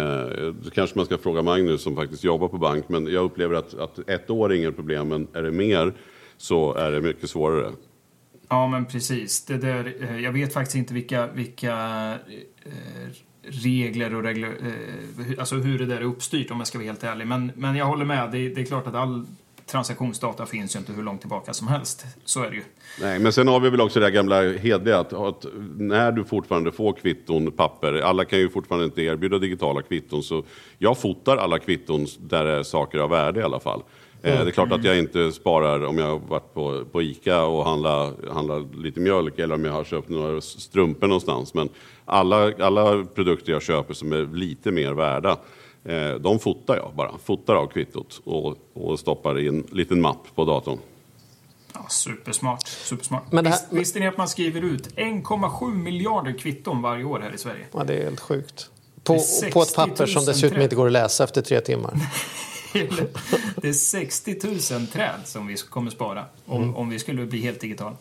[0.63, 3.73] det kanske man ska fråga Magnus som faktiskt jobbar på bank, men jag upplever att,
[3.73, 5.93] att ett år är inget problem, men är det mer
[6.37, 7.71] så är det mycket svårare.
[8.49, 9.45] Ja, men precis.
[9.45, 11.73] Det där, eh, jag vet faktiskt inte vilka, vilka
[12.63, 12.71] eh,
[13.43, 17.03] regler och regler, eh, alltså hur det där är uppstyrt om jag ska vara helt
[17.03, 17.27] ärlig.
[17.27, 19.25] Men, men jag håller med, det, det är klart att all
[19.71, 22.05] transaktionsdata finns ju inte hur långt tillbaka som helst.
[22.25, 22.63] Så är det ju.
[23.01, 25.45] Nej, men sen har vi väl också det gamla hedliga att, att
[25.77, 30.43] när du fortfarande får kvitton, papper, alla kan ju fortfarande inte erbjuda digitala kvitton, så
[30.77, 33.83] jag fotar alla kvitton där det är saker av värde i alla fall.
[34.23, 34.45] Mm.
[34.45, 37.65] Det är klart att jag inte sparar om jag har varit på, på ICA och
[37.65, 41.53] handlat handla lite mjölk eller om jag har köpt några strumpor någonstans.
[41.53, 41.69] Men
[42.05, 45.37] alla, alla produkter jag köper som är lite mer värda,
[46.19, 47.11] de fotar jag bara.
[47.23, 50.77] Fotar av kvittot och, och stoppar i en liten mapp på datorn.
[51.73, 52.67] Ja, supersmart.
[52.67, 53.31] supersmart.
[53.31, 57.19] Men det här- Visst, visste ni att man skriver ut 1,7 miljarder kvitton varje år
[57.19, 57.65] här i Sverige?
[57.73, 58.69] Ja, det är helt sjukt.
[59.03, 61.93] På, på ett 60 papper 000 som dessutom inte går att läsa efter tre timmar.
[63.55, 67.59] Det är 60 000 träd som vi kommer spara om, om vi skulle bli helt
[67.59, 67.97] digitala.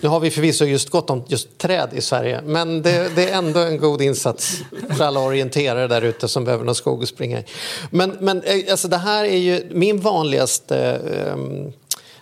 [0.00, 3.38] Nu har vi förvisso just gått om just träd i Sverige, men det, det är
[3.38, 4.62] ändå en god insats
[4.96, 7.44] för alla orienterare där ute som behöver någon skog att springa i.
[7.90, 11.00] Men, men eh, alltså det här är ju min vanligaste...
[11.32, 11.72] ehm,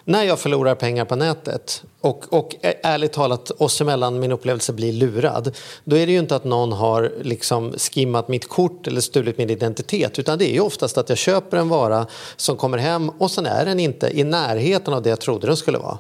[0.05, 4.93] när jag förlorar pengar på nätet och, och ärligt talat oss emellan min upplevelse blir
[4.93, 9.39] lurad då är det ju inte att någon har liksom skimmat mitt kort eller stulit
[9.39, 13.09] min identitet utan det är ju oftast att jag köper en vara som kommer hem
[13.09, 15.99] och sen är den inte i närheten av det jag trodde den skulle vara.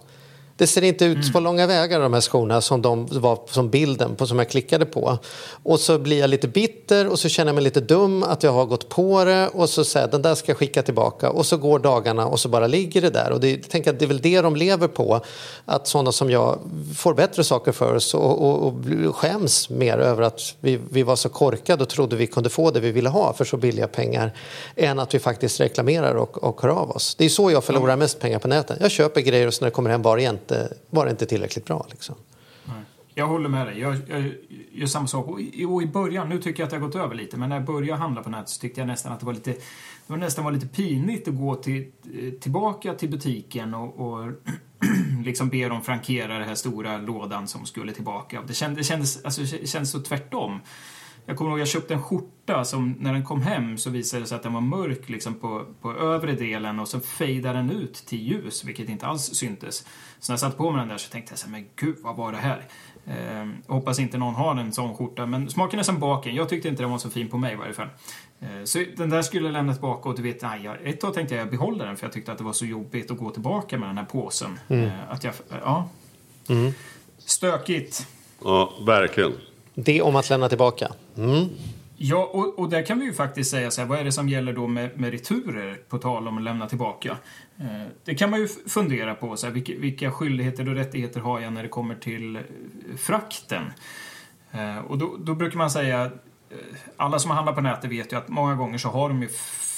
[0.56, 4.16] Det ser inte ut på långa vägar de här skorna som de var som bilden
[4.16, 5.18] på som jag klickade på.
[5.62, 8.52] Och så blir jag lite bitter och så känner jag mig lite dum att jag
[8.52, 11.56] har gått på det och så säger den där ska jag skicka tillbaka och så
[11.56, 13.32] går dagarna och så bara ligger det där.
[13.32, 15.20] Och det, jag tänker att det är väl det de lever på.
[15.64, 16.58] Att sådana som jag
[16.96, 21.16] får bättre saker för oss och, och, och skäms mer över att vi, vi var
[21.16, 24.34] så korkade och trodde vi kunde få det vi ville ha för så billiga pengar
[24.76, 27.14] än att vi faktiskt reklamerar och, och hör av oss.
[27.14, 28.78] Det är så jag förlorar mest pengar på nätet.
[28.80, 31.26] Jag köper grejer och så när det kommer hem var det inte, var det inte
[31.26, 31.87] tillräckligt bra.
[31.90, 32.14] Liksom.
[33.14, 33.80] Jag håller med dig.
[33.80, 34.30] Jag, jag
[34.74, 35.28] jag gör samma sak.
[35.28, 37.48] Och i, och i början, nu tycker jag att det har gått över lite, men
[37.48, 39.59] när jag började handla på nätet så tyckte jag nästan att det var lite, det
[40.07, 44.33] var nästan var lite pinigt att gå till, eh, tillbaka till butiken och, och
[45.24, 48.42] liksom be dem frankera den här stora lådan som skulle tillbaka.
[48.46, 50.61] Det kändes, det kändes, alltså, det kändes så tvärtom.
[51.26, 54.26] Jag kommer ihåg jag köpte en skjorta som när den kom hem så visade det
[54.26, 57.94] sig att den var mörk liksom på, på övre delen och så fejdade den ut
[57.94, 59.87] till ljus, vilket inte alls syntes.
[60.18, 61.96] Så när jag satte på mig den där så tänkte jag så här, men gud
[62.02, 62.68] vad var det här?
[63.06, 66.34] Eh, hoppas inte någon har en sån skjorta, men smaken är som baken.
[66.34, 67.88] Jag tyckte inte den var så fin på mig i varje fall.
[68.40, 71.14] Eh, så den där skulle jag lämna tillbaka och du vet, nej, jag, ett tag
[71.14, 73.78] tänkte jag behålla den för jag tyckte att det var så jobbigt att gå tillbaka
[73.78, 74.58] med den här påsen.
[74.68, 75.88] Eh, att jag, ja.
[77.18, 78.08] Stökigt.
[78.44, 79.32] Ja, verkligen.
[79.74, 80.92] Det om att lämna tillbaka.
[81.16, 81.48] Mm.
[81.96, 84.28] Ja, och, och där kan vi ju faktiskt säga så här, vad är det som
[84.28, 87.16] gäller då med, med returer, på tal om att lämna tillbaka?
[87.58, 91.40] Eh, det kan man ju fundera på, så här, vilka, vilka skyldigheter och rättigheter har
[91.40, 92.42] jag när det kommer till eh,
[92.96, 93.62] frakten?
[94.50, 96.10] Eh, och då, då brukar man säga, eh,
[96.96, 99.28] alla som handlar på nätet vet ju att många gånger så har de ju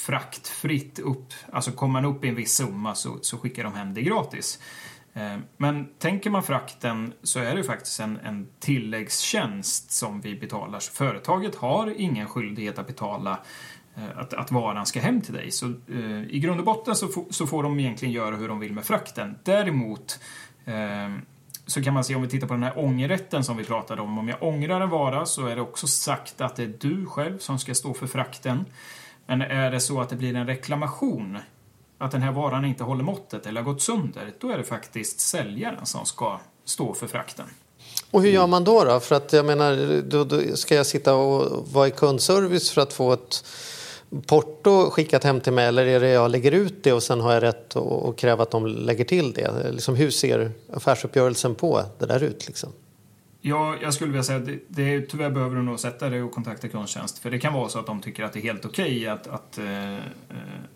[0.07, 3.93] fraktfritt upp, alltså kommer man upp i en viss summa så, så skickar de hem
[3.93, 4.59] det gratis.
[5.17, 10.79] Eh, men tänker man frakten så är det faktiskt en, en tilläggstjänst som vi betalar.
[10.79, 13.39] Så företaget har ingen skyldighet att betala
[13.95, 15.51] eh, att, att varan ska hem till dig.
[15.51, 18.59] Så eh, i grund och botten så, få, så får de egentligen göra hur de
[18.59, 19.35] vill med frakten.
[19.43, 20.19] Däremot
[20.65, 21.15] eh,
[21.65, 24.17] så kan man se om vi tittar på den här ångerrätten som vi pratade om.
[24.17, 27.37] Om jag ångrar en vara så är det också sagt att det är du själv
[27.37, 28.65] som ska stå för frakten.
[29.25, 31.37] Men är det så att det blir en reklamation
[31.97, 35.19] att den här varan inte håller måttet eller har gått sönder, då är det faktiskt
[35.19, 37.45] säljaren som ska stå för frakten.
[38.11, 38.83] Och hur gör man då?
[38.83, 38.99] då?
[38.99, 42.93] För att jag menar, då, då ska jag sitta och vara i kundservice för att
[42.93, 43.45] få ett
[44.25, 47.33] porto skickat hem till mig eller är det jag lägger ut det och sen har
[47.33, 49.71] jag rätt att kräva att de lägger till det?
[49.71, 52.47] Liksom, hur ser affärsuppgörelsen på det där ut?
[52.47, 52.69] Liksom?
[53.41, 56.31] Ja, jag skulle vilja säga att det, det, tyvärr behöver du nog sätta dig och
[56.31, 57.19] kontakta kundtjänst.
[57.19, 59.57] För det kan vara så att de tycker att det är helt okej att, att,
[59.57, 59.97] eh,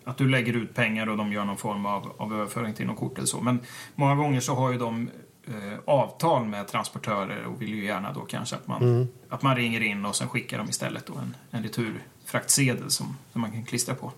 [0.04, 2.98] att du lägger ut pengar och de gör någon form av, av överföring till något
[2.98, 3.40] kort eller så.
[3.40, 3.60] Men
[3.94, 5.10] många gånger så har ju de
[5.46, 9.80] eh, avtal med transportörer och vill ju gärna då kanske att man, att man ringer
[9.80, 13.94] in och sen skickar de istället då en, en returfraktsedel som, som man kan klistra
[13.94, 14.12] på.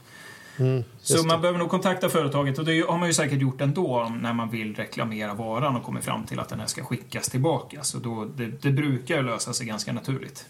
[1.02, 4.32] Så man behöver nog kontakta företaget och det har man ju säkert gjort ändå när
[4.32, 7.82] man vill reklamera varan och kommer fram till att den här ska skickas tillbaka.
[7.82, 10.46] Så då, det, det brukar lösa sig ganska naturligt.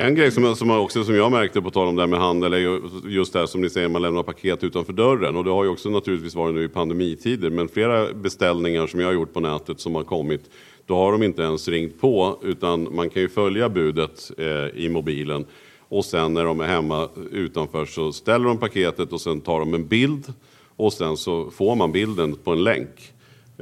[0.00, 2.52] En grej som, som, också, som jag märkte på tal om det här med handel
[2.52, 5.36] är ju just det här som ni säger, man lämnar paket utanför dörren.
[5.36, 7.50] Och det har ju också naturligtvis varit nu i pandemitider.
[7.50, 10.50] Men flera beställningar som jag har gjort på nätet som har kommit,
[10.86, 14.88] då har de inte ens ringt på utan man kan ju följa budet eh, i
[14.88, 15.46] mobilen.
[15.88, 19.74] Och sen när de är hemma utanför så ställer de paketet och sen tar de
[19.74, 20.32] en bild.
[20.76, 23.12] Och sen så får man bilden på en länk.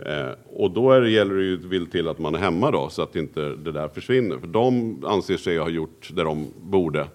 [0.06, 2.88] Eh, och då är det, gäller det ju vill till att man är hemma då
[2.88, 4.38] så att inte det där försvinner.
[4.38, 6.98] För de anser sig ha gjort det de borde.
[6.98, 7.08] Det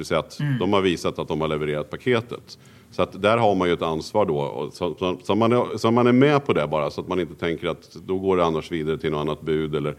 [0.00, 2.58] vill säga att de har visat att de har levererat paketet.
[2.90, 4.70] Så att där har man ju ett ansvar då.
[4.72, 7.20] Så, så, så, man är, så man är med på det bara, så att man
[7.20, 9.74] inte tänker att då går det annars vidare till något annat bud.
[9.74, 9.96] Eller,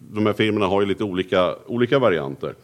[0.00, 2.54] de här filmerna har ju lite olika, olika varianter.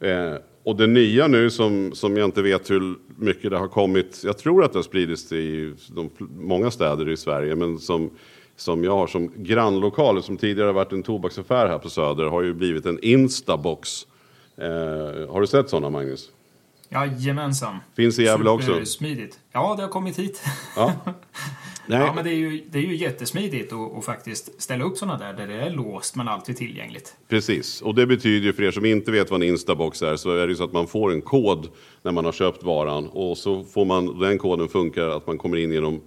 [0.00, 4.22] Eh, och det nya nu som, som jag inte vet hur mycket det har kommit,
[4.24, 8.10] jag tror att det har spridits i de, många städer i Sverige, men som,
[8.56, 12.42] som jag har som grannlokal, som tidigare har varit en tobaksaffär här på Söder, har
[12.42, 14.06] ju blivit en Instabox.
[14.56, 16.30] Eh, har du sett sådana Magnus?
[16.92, 17.76] Jajamensan.
[17.96, 18.84] Finns i Gävle också?
[18.84, 19.38] Smidigt.
[19.52, 20.42] Ja, det har kommit hit.
[20.76, 20.92] Ja.
[21.86, 21.98] Nej.
[21.98, 25.32] Ja, men det är ju, det är ju jättesmidigt att, faktiskt ställa upp sådana där,
[25.32, 27.16] där det är låst men alltid tillgängligt.
[27.28, 30.36] Precis, och det betyder ju för er som inte vet vad en Instabox är så
[30.36, 31.68] är det ju så att man får en kod
[32.02, 35.56] när man har köpt varan och så får man, den koden funkar att man kommer
[35.56, 36.00] in genom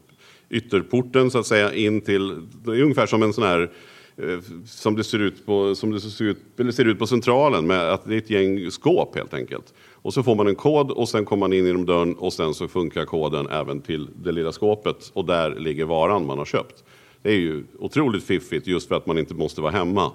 [0.50, 3.72] ytterporten så att säga in till, det är ungefär som en sån här
[4.18, 7.68] eh, som det ser ut på, som det ser ut, eller ser ut på centralen
[7.68, 9.74] med att det är ett gäng skåp helt enkelt.
[10.06, 12.54] Och så får man en kod och sen kommer man in genom dörren och sen
[12.54, 16.84] så funkar koden även till det lilla skåpet och där ligger varan man har köpt.
[17.22, 20.12] Det är ju otroligt fiffigt just för att man inte måste vara hemma.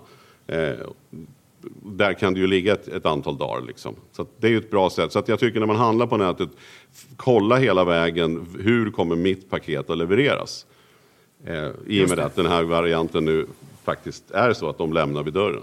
[0.47, 0.75] Eh,
[1.83, 3.67] där kan det ju ligga ett, ett antal dagar.
[3.67, 3.95] Liksom.
[4.13, 5.13] Så det är ju ett bra sätt.
[5.13, 6.49] Så att jag tycker när man handlar på nätet,
[7.17, 8.47] kolla hela vägen.
[8.61, 10.67] Hur kommer mitt paket att levereras?
[11.47, 13.47] Eh, I och med att den här varianten nu
[13.85, 15.63] faktiskt är så att de lämnar vid dörren.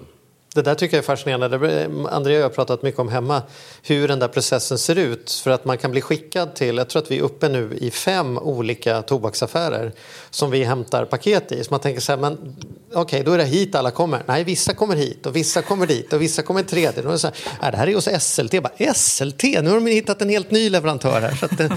[0.58, 1.90] Det där tycker jag är fascinerande.
[2.10, 3.42] André och jag har pratat mycket om hemma
[3.84, 5.32] hur den där processen ser ut.
[5.32, 7.92] För att man kan bli skickad till, jag tror att vi är uppe nu i
[7.92, 9.92] fem olika tobaksaffärer
[10.30, 11.64] som vi hämtar paket i.
[11.64, 12.56] Så man tänker så här, men
[12.94, 14.24] okej, då är det hit alla kommer.
[14.26, 17.04] Nej, vissa kommer hit och vissa kommer dit och vissa kommer tredje.
[17.04, 18.54] Det, så här, nej, det här är hos SLT.
[18.54, 19.44] Jag Bara, SLT?
[19.44, 21.36] Nu har de hittat en helt ny leverantör här.
[21.36, 21.70] Så att det,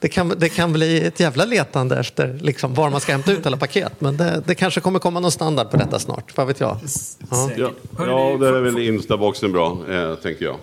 [0.00, 3.46] det, kan, det kan bli ett jävla letande efter liksom, var man ska hämta ut
[3.46, 3.92] alla paket.
[3.98, 6.36] Men det, det kanske kommer komma någon standard på detta snart.
[6.36, 6.78] Vad vet jag?
[7.48, 7.70] Säkert.
[8.14, 10.56] Ja, ja där är väl Instaboxen bra, eh, tänker jag.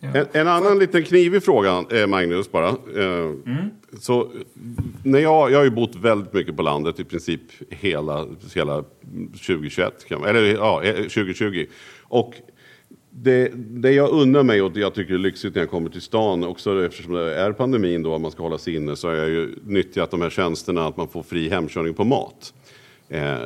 [0.00, 2.68] En, en annan liten knivig fråga, eh, Magnus, bara.
[2.68, 3.30] Eh,
[4.00, 4.30] så,
[5.02, 8.84] när jag, jag har ju bott väldigt mycket på landet, i princip hela, hela
[9.46, 11.66] 2021, kan, eller ja, eh, 2020.
[12.02, 12.34] Och
[13.10, 16.00] det, det jag unnar mig och det jag tycker är lyxigt när jag kommer till
[16.00, 19.28] stan, också eftersom det är pandemin då, man ska hålla sig inne, så har jag
[19.28, 22.54] ju nyttjat de här tjänsterna att man får fri hemkörning på mat.
[23.08, 23.38] Eh,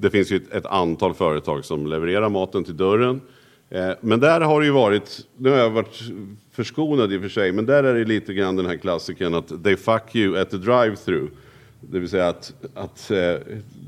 [0.00, 3.20] det finns ju ett, ett antal företag som levererar maten till dörren.
[3.70, 6.00] Eh, men där har det ju varit, nu har jag varit
[6.52, 9.64] förskonad i och för sig, men där är det lite grann den här klassiken att
[9.64, 11.28] they fuck you at the drive-through.
[11.80, 13.34] Det vill säga att, att eh,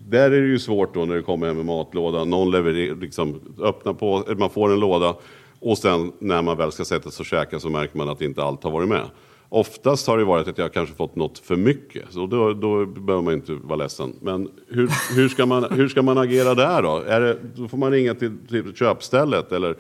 [0.09, 3.41] där är det ju svårt då när det kommer hem en matlåda, någon levererar, liksom
[3.61, 5.15] öppnar på, man får en låda
[5.61, 8.43] och sen när man väl ska sätta sig och käka så märker man att inte
[8.43, 9.07] allt har varit med.
[9.55, 13.23] Oftast har det varit att jag kanske fått något för mycket, så då, då behöver
[13.25, 14.17] man inte vara ledsen.
[14.21, 16.97] Men hur, hur, ska, man, hur ska man agera där då?
[16.97, 19.77] Är det, då får man ringa till, till köpstället eller?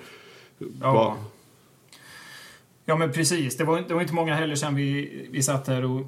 [0.81, 0.93] Ja.
[0.93, 1.15] vad-
[2.85, 5.85] Ja men precis, det var, det var inte många heller sedan vi, vi satt här
[5.85, 6.01] och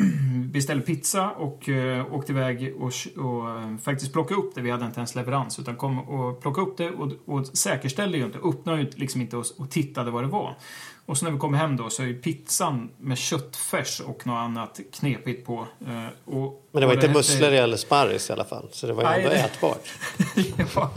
[0.52, 2.92] beställde pizza och uh, åkte iväg och,
[3.24, 4.60] och eh, faktiskt plockade upp det.
[4.60, 8.24] Vi hade inte ens leverans utan kom och plockade upp det och, och säkerställde ju
[8.24, 10.56] inte, öppnade ju liksom inte och, och tittade vad det var.
[11.06, 14.34] Och så när vi kom hem då så är ju pizzan med köttfärs och något
[14.36, 15.66] annat knepigt på.
[15.86, 18.68] eh, och, Men det var inte hette- musslor eller sparris i alla fall.
[18.72, 19.88] Så det var ju ändå det- ätbart.
[20.74, 20.90] ja.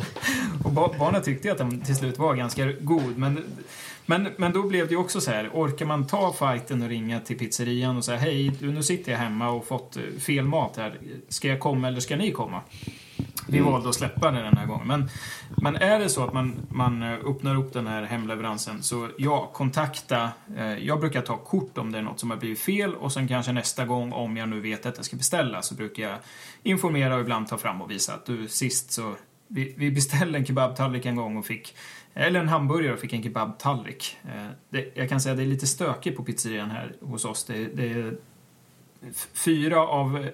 [0.63, 3.17] Och ba- barnen tyckte att den till slut var ganska god.
[3.17, 3.43] Men,
[4.05, 7.19] men, men då blev det ju också så här, orkar man ta fighten och ringa
[7.19, 10.97] till pizzerian och säga hej, nu sitter jag hemma och fått eh, fel mat här.
[11.29, 12.61] Ska jag komma eller ska ni komma?
[13.51, 14.87] Vi valde att släppa det den här gången.
[14.87, 15.09] Men,
[15.57, 19.49] men är det så att man, man eh, öppnar upp den här hemleveransen så ja,
[19.53, 20.29] kontakta.
[20.57, 23.27] Eh, jag brukar ta kort om det är något som har blivit fel och sen
[23.27, 26.17] kanske nästa gång om jag nu vet att jag ska beställa så brukar jag
[26.63, 29.15] informera och ibland ta fram och visa att du sist så
[29.47, 31.75] vi, vi beställde en kebabtallrik en gång och fick
[32.13, 34.17] eller en hamburgare och fick en kebabtallrik.
[34.23, 37.43] Eh, jag kan säga att det är lite stökigt på pizzerian här hos oss.
[37.43, 38.17] Det, det är
[39.33, 40.31] fyra av eh,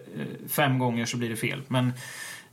[0.48, 1.62] fem gånger så blir det fel.
[1.68, 1.94] Men,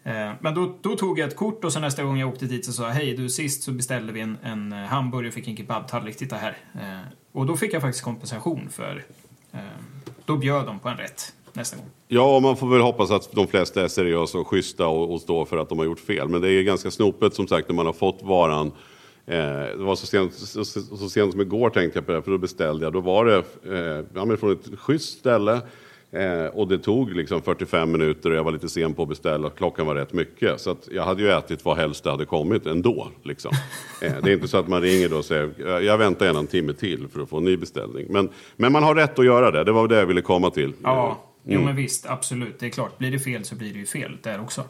[0.04, 2.64] Eh, men då, då tog jag ett kort och så nästa gång jag åkte dit
[2.64, 5.48] så sa jag hej du sist så beställde vi en, en eh, hamburgare och fick
[5.48, 6.56] en kebabtallrik, titta här.
[6.74, 6.98] Eh,
[7.32, 9.04] och då fick jag faktiskt kompensation för,
[9.52, 9.60] eh,
[10.24, 11.86] då bjöd de på en rätt nästa gång.
[12.08, 15.44] Ja, man får väl hoppas att de flesta är seriösa och schyssta och, och står
[15.44, 16.28] för att de har gjort fel.
[16.28, 18.72] Men det är ganska snopet som sagt när man har fått varan.
[19.26, 22.22] Eh, det var så sent, så, så, så sent som igår tänkte jag på det,
[22.22, 22.92] för då beställde jag.
[22.92, 25.60] Då var det eh, ja, men från ett schysst ställe.
[26.12, 29.50] Eh, och det tog liksom 45 minuter och jag var lite sen på att beställa.
[29.50, 30.60] Klockan var rätt mycket.
[30.60, 33.08] Så jag hade ju ätit vad helst det hade kommit ändå.
[33.22, 33.52] Liksom.
[34.02, 36.46] Eh, det är inte så att man ringer då och säger "Jag- väntar gärna en
[36.46, 38.06] timme till för att få en ny beställning.
[38.10, 39.64] Men, men man har rätt att göra det.
[39.64, 40.72] Det var det jag ville komma till.
[40.82, 42.58] Ja, jo men visst, absolut.
[42.58, 44.64] Det är klart, blir det fel så blir det ju fel där också.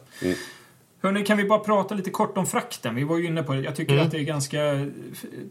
[1.01, 2.95] Hörrni, kan vi bara prata lite kort om frakten?
[2.95, 3.61] Vi var ju inne på det.
[3.61, 4.59] Jag tycker att det är ganska...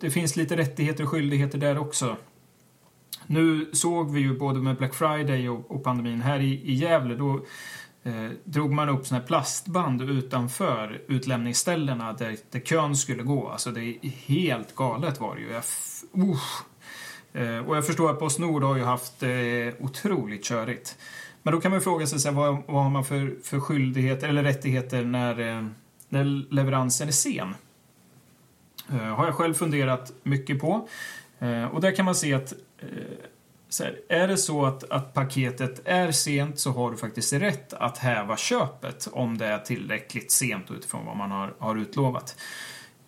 [0.00, 2.16] Det finns lite rättigheter och skyldigheter där också
[3.26, 7.14] nu såg vi ju både med Black Friday och, och pandemin här i, i Gävle
[7.14, 7.34] då
[8.02, 13.48] eh, drog man upp såna här plastband utanför utlämningsställena där, där kön skulle gå.
[13.48, 15.48] Alltså det är helt galet var det ju.
[15.48, 16.02] Jag, f-
[17.34, 19.28] Eh, och jag förstår att Postnord har ju haft eh,
[19.80, 20.98] otroligt körigt.
[21.42, 24.28] Men då kan man fråga sig så här, vad, vad har man för, för skyldigheter
[24.28, 25.66] eller rättigheter när, eh,
[26.08, 27.54] när leveransen är sen?
[28.90, 30.88] Eh, har jag själv funderat mycket på.
[31.38, 32.52] Eh, och där kan man se att
[32.82, 33.28] Eh,
[33.80, 37.98] här, är det så att, att paketet är sent så har du faktiskt rätt att
[37.98, 42.36] häva köpet om det är tillräckligt sent utifrån vad man har, har utlovat.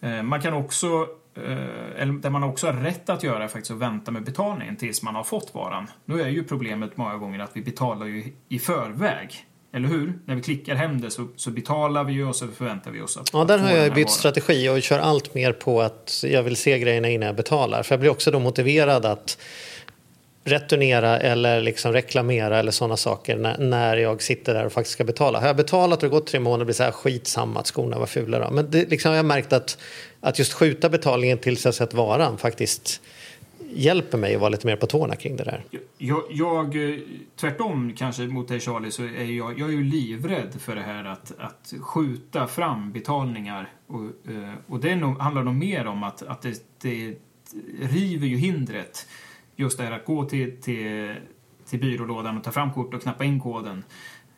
[0.01, 3.71] Eh, Man kan också, eh, eller det man också har rätt att göra är faktiskt
[3.71, 5.87] att vänta med betalningen tills man har fått varan.
[6.05, 9.47] Nu är ju problemet många gånger att vi betalar ju i förväg.
[9.75, 10.13] Eller hur?
[10.25, 13.17] När vi klickar hem det så, så betalar vi ju och så förväntar vi oss
[13.17, 14.09] att Ja, där har jag bytt varan.
[14.09, 17.83] strategi och kör allt mer på att jag vill se grejerna innan jag betalar.
[17.83, 19.39] För jag blir också då motiverad att
[20.45, 25.05] returnera eller liksom reklamera eller sådana saker när, när jag sitter där och faktiskt ska
[25.05, 25.41] betala.
[25.41, 27.99] Har jag betalat och det gått tre månader blir det så här skitsamma att skorna
[27.99, 28.39] var fula.
[28.39, 28.51] Då.
[28.51, 29.79] Men det, liksom, jag har märkt att,
[30.21, 33.01] att just skjuta betalningen tills jag sett varan faktiskt
[33.73, 35.65] hjälper mig att vara lite mer på tårna kring det där.
[35.99, 36.77] Jag, jag,
[37.37, 41.05] tvärtom kanske mot dig Charlie, så är jag, jag är ju livrädd för det här
[41.05, 43.69] att, att skjuta fram betalningar.
[43.87, 47.15] Och, eh, och det nog, handlar nog mer om att, att det, det
[47.81, 49.09] river ju hindret.
[49.57, 51.15] Just det här att gå till, till,
[51.67, 53.85] till byrålådan och ta fram kort och knappa in koden.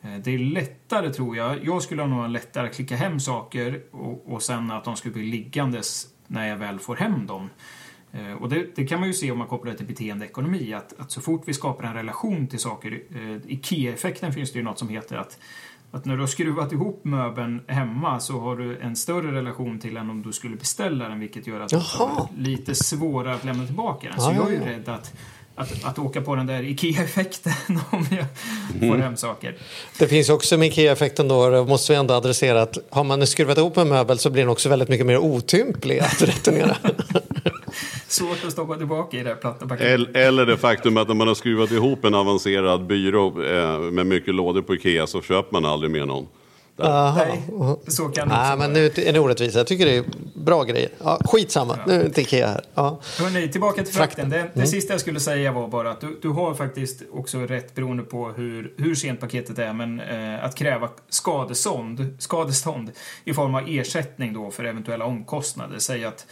[0.01, 1.65] Eh, det är lättare tror jag.
[1.65, 5.23] Jag skulle ha lättare att klicka hem saker och, och sen att de skulle bli
[5.23, 7.49] liggandes när jag väl får hem dem.
[8.17, 10.93] Eh, Och det, det kan man ju se om man kopplar det till beteendeekonomi, att,
[10.99, 14.79] att så fort vi skapar en relation till saker, eh, IKEA-effekten finns det ju något
[14.79, 15.37] som heter att,
[15.91, 19.97] att när du har skruvat ihop möbeln hemma så har du en större relation till
[19.97, 23.65] än om du skulle beställa den, vilket gör att det är lite svårare att lämna
[23.65, 24.19] tillbaka den.
[24.21, 25.13] Så Ja, jag är ju rädd att,
[25.55, 27.53] att, att åka på den där IKEA-effekten
[27.89, 28.25] om jag
[28.81, 28.89] Mm.
[28.89, 29.55] får hem saker.
[29.99, 33.57] Det finns också med IKEA-effekten då, det måste vi ändå adressera att har man skruvat
[33.57, 36.77] ihop en möbel så blir den också väldigt mycket mer otymplig att returnera.
[38.07, 39.93] Svårt att stoppa tillbaka i det här platta paketet.
[39.93, 44.05] El- Eller det faktum att när man har skruvat ihop en avancerad byrå eh, med
[44.05, 46.27] mycket lådor på Ikea så köper man aldrig mer någon.
[46.79, 47.41] Nej,
[47.87, 49.55] så kan det Nej, men nu är det orättvist.
[49.55, 50.03] Jag tycker det är
[50.33, 50.89] bra grejer.
[51.03, 52.61] Ja, skitsamma, nu är inte Ikea här.
[52.75, 52.99] Ja.
[53.19, 54.29] Hörrni, tillbaka till frakten.
[54.29, 54.67] Det, det Mm.
[54.67, 58.29] sista jag skulle säga var bara att du, du har faktiskt också rätt beroende på
[58.37, 62.91] hur, hur sent paketet är, men eh, att kräva skadestånd, skadestånd
[63.23, 65.79] i form av ersättning då för eventuella omkostnader.
[65.79, 66.25] Säg att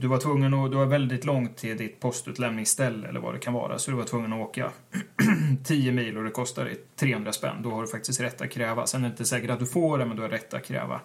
[0.00, 3.52] du var tvungen att, du var väldigt långt till ditt postutlämningsställe eller vad det kan
[3.54, 4.70] vara, så du var tvungen att åka
[5.64, 7.56] 10 mil och det kostar dig 300 spänn.
[7.62, 8.86] Då har du faktiskt rätt att kräva.
[8.86, 11.00] Sen är det inte säkert att du får det, men du har rätt att kräva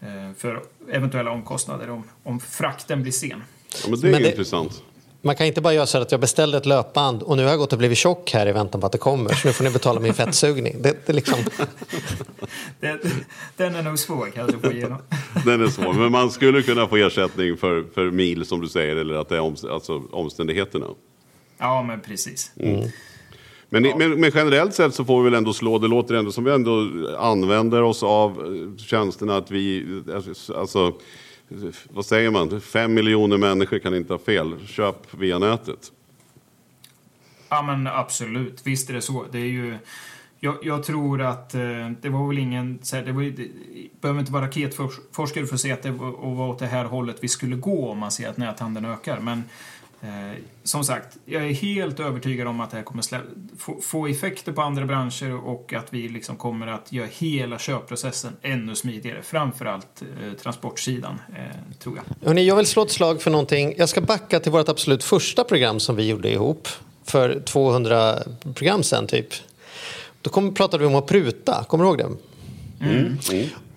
[0.00, 3.42] eh, för eventuella omkostnader om, om frakten blir sen.
[3.84, 4.82] Ja, men det är Men det- intressant.
[5.22, 7.58] Man kan inte bara göra så att jag beställde ett löpband och nu har jag
[7.58, 9.70] gått och blivit tjock här i väntan på att det kommer så nu får ni
[9.70, 10.82] betala min fettsugning.
[10.82, 11.38] Det, det är liksom,
[12.80, 12.98] Den,
[13.56, 14.98] den är nog svår kanske att få igenom.
[15.44, 15.92] Den är svår.
[15.92, 18.96] Men man skulle kunna få ersättning för, för mil som du säger.
[18.96, 20.86] Eller att det är omst- alltså, omständigheterna.
[21.58, 22.52] Ja, men precis.
[23.68, 26.44] Men, men, men generellt sett så får vi väl ändå slå, det låter ändå som
[26.44, 29.86] vi ändå använder oss av eh, tjänsterna att vi,
[30.56, 30.92] alltså,
[31.88, 34.66] vad säger man, fem miljoner människor kan inte ha fel.
[34.66, 35.92] Köp via nätet.
[37.48, 38.66] Ja, men absolut.
[38.66, 39.26] Visst är det så.
[39.32, 39.78] Det är ju...
[40.42, 42.78] Jag, jag tror att eh, det var väl ingen...
[42.82, 43.48] Så här, det, var, det
[44.00, 46.84] behöver inte vara raketforskare för att se att det var, och var åt det här
[46.84, 49.20] hållet vi skulle gå om man ser att näthandeln ökar.
[49.20, 49.44] Men
[50.02, 53.20] eh, som sagt, jag är helt övertygad om att det här kommer slä,
[53.58, 58.36] få, få effekter på andra branscher och att vi liksom kommer att göra hela köpprocessen
[58.42, 59.22] ännu smidigare.
[59.22, 62.28] Framförallt eh, transportsidan, eh, tror jag.
[62.28, 63.74] hörni, jag vill slå ett slag för någonting.
[63.76, 66.68] Jag ska backa till vårt absolut första program som vi gjorde ihop
[67.04, 68.18] för 200
[68.54, 69.26] program sen typ.
[70.22, 72.10] Då kom, pratade vi om att pruta, kommer du ihåg det?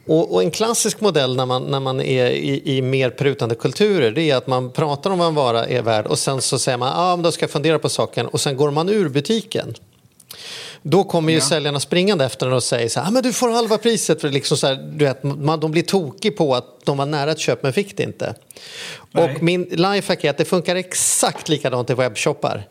[0.05, 4.11] Och, och en klassisk modell när man, när man är i, i mer prutande kulturer
[4.11, 6.77] det är att man pratar om vad en vara är värd och sen så säger
[6.77, 9.73] man ah, men då ska jag fundera på saken och sen går man ur butiken.
[10.81, 11.45] Då kommer ju Ja.
[11.45, 14.21] säljarna springande efter den och säger så här, ah, men du får halva priset.
[14.21, 17.31] För liksom så här, du vet, man, de blir tokig på att de var nära
[17.31, 18.35] ett köp men fick det inte.
[19.11, 19.23] Nej.
[19.35, 22.67] Och min lifehack är att det funkar exakt likadant i webbshoppar.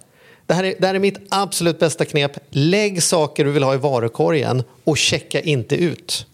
[0.47, 2.33] Det här, är, det här är mitt absolut bästa knep.
[2.51, 6.27] Lägg saker du vill ha i varukorgen och checka inte ut.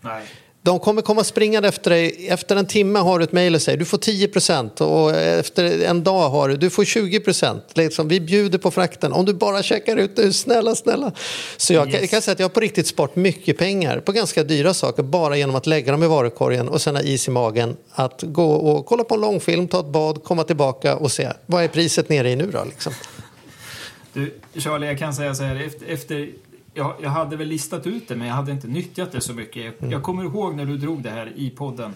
[0.00, 0.22] Nej.
[0.66, 2.26] De kommer komma springande efter dig.
[2.28, 6.04] Efter en timme har du ett mejl och säger du får 10% och efter en
[6.04, 9.96] dag har du du får 20% liksom, Vi bjuder på frakten om du bara checkar
[9.96, 11.12] ut nu, snälla, snälla.
[11.56, 12.00] Så jag, kan, Yes.
[12.00, 15.02] jag kan säga att jag har på riktigt sparat mycket pengar på ganska dyra saker
[15.02, 18.52] bara genom att lägga dem i varukorgen och sen ha is i magen att gå
[18.54, 22.08] och kolla på en långfilm, ta ett bad, komma tillbaka och se vad är priset
[22.08, 22.64] nere i nu då?
[22.64, 22.92] Liksom.
[24.12, 25.56] Du, Charlie, jag kan säga så här.
[25.66, 26.28] Efter, efter
[26.76, 29.74] jag, jag hade väl listat ut det, men jag hade inte nyttjat det så mycket.
[29.80, 31.94] Jag, jag kommer ihåg när du drog det här i podden.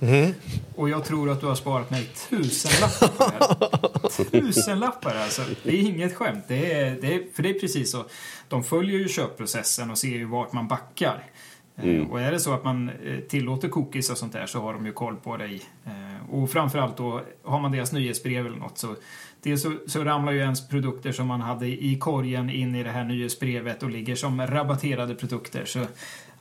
[0.77, 4.41] Och jag tror att du har sparat mig tusenlappar på det här.
[4.41, 5.43] Tusenlappar alltså.
[5.63, 6.45] Det är inget skämt.
[6.49, 8.05] Det är, det är, för det är precis så.
[8.49, 11.23] De följer ju köpprocessen och ser ju vart man backar.
[11.85, 14.75] Eh, Och är det så att man eh, tillåter cookies och sånt där så har
[14.75, 15.63] de ju koll på dig.
[15.87, 18.95] Eh, Och framförallt då, har man deras nyhetsbrev eller något så
[19.43, 22.91] Dels så, så ramlar ju ens produkter som man hade i korgen in i det
[22.91, 25.65] här nyhetsbrevet och ligger som rabatterade produkter.
[25.65, 25.79] Så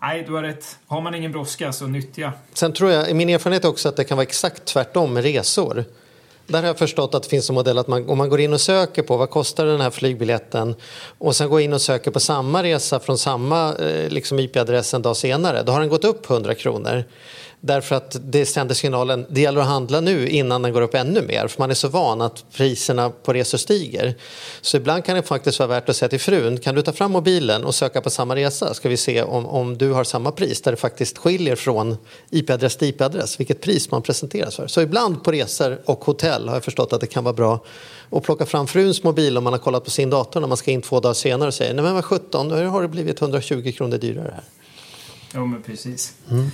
[0.01, 0.79] nej, du har rätt.
[0.87, 2.33] Har man ingen brådska så nyttja.
[2.53, 5.83] Sen tror jag, i min erfarenhet också att det kan vara exakt tvärtom med resor.
[6.49, 8.53] Där har jag förstått att det finns en modell att man, om man går in
[8.53, 10.75] och söker på vad kostar den här flygbiljetten
[11.17, 15.01] och sen går in och söker på samma resa från samma eh, liksom IP-adress en
[15.01, 17.03] dag senare, då har den gått upp 100 kronor.
[17.61, 21.21] Därför att det sänder signalen, det gäller att handla nu innan den går upp ännu
[21.21, 21.47] mer.
[21.47, 24.15] För man är så van att priserna på resor stiger.
[24.61, 27.11] Så ibland kan det faktiskt vara värt att säga till frun, kan du ta fram
[27.11, 28.73] mobilen och söka på samma resa?
[28.73, 31.97] Ska vi se om, om du har samma pris, där det faktiskt skiljer från
[32.29, 34.67] IP-adress till IP-adress, vilket pris man presenteras för.
[34.67, 37.63] Så ibland på resor och hotell har jag förstått att det kan vara bra
[38.09, 40.71] att plocka fram fruns mobil om man har kollat på sin dator när man ska
[40.71, 43.73] in två dagar senare och säger, nej men vad 17, nu har det blivit 120
[43.77, 44.43] kronor dyrare här.
[45.33, 46.13] Jo, men precis.
[46.31, 46.51] Mm.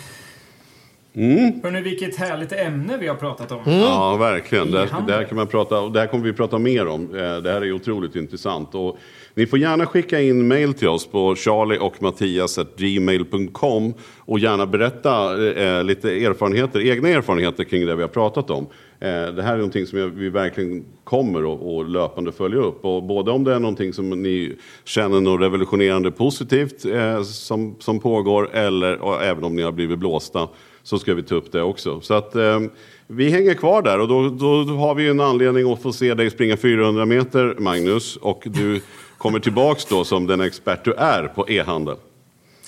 [1.15, 3.59] Hörrni, vilket härligt ämne vi har pratat om.
[3.65, 4.71] Ja, verkligen.
[4.71, 7.15] Det här, det här kan man prata, det här kommer vi prata mer om.
[7.15, 8.75] Eh, Det här är otroligt intressant.
[8.75, 8.97] Och
[9.37, 16.11] ni får gärna skicka in mail till oss på charlieochmattias.gmail.com och gärna berätta eh, lite
[16.11, 18.67] erfarenheter, egna erfarenheter kring det vi har pratat om.
[18.99, 22.85] Eh, det här är någonting som jag, vi verkligen kommer och, och löpande följa upp.
[22.85, 27.99] Och både om det är någonting som ni känner något revolutionerande positivt eh, som, som
[27.99, 30.47] pågår eller och även om ni har blivit blåsta
[30.83, 32.01] så ska vi ta upp det också.
[32.01, 32.59] Så att eh,
[33.07, 36.29] vi hänger kvar där och då, då har vi en anledning att få se dig
[36.29, 38.81] springa 400 meter Magnus och du
[39.17, 41.97] kommer tillbaks då som den expert du är på e-handel.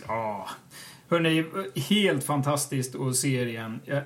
[0.08, 0.48] Ja.
[1.10, 1.46] Hörni,
[1.76, 3.80] helt fantastiskt att se er igen.
[3.86, 4.04] Jag,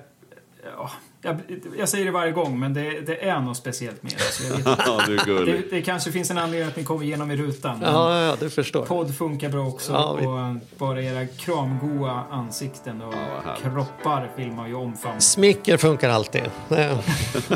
[0.76, 0.90] ja,
[1.22, 1.36] jag,
[1.78, 4.18] jag säger det varje gång, men det, det är något speciellt med det.
[4.18, 4.82] Så jag vet, inte.
[4.86, 7.78] Ja, du är det, det kanske finns en anledning att ni kommer igenom i rutan.
[7.82, 8.84] Ja, ja, du förstår.
[8.86, 9.92] Podd funkar bra också.
[9.92, 13.14] Ja, vi- Och bara era kramgoa ansikten och
[13.62, 15.20] kroppar vill man ju omfamna.
[15.20, 16.42] Smicker funkar alltid.
[16.70, 16.98] Eh,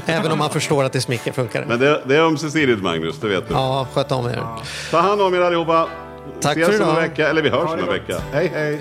[0.07, 1.65] Även om man förstår att det smicker funkar.
[1.69, 3.55] Men det, det är ömsesidigt Magnus, det vet du.
[3.55, 4.43] Ja, sköt om er.
[4.91, 5.89] Ta hand om er allihopa.
[6.41, 7.03] Tack Ses för om en idag.
[7.09, 8.19] vecka, eller vi hörs om en vecka.
[8.33, 8.81] Hej hej!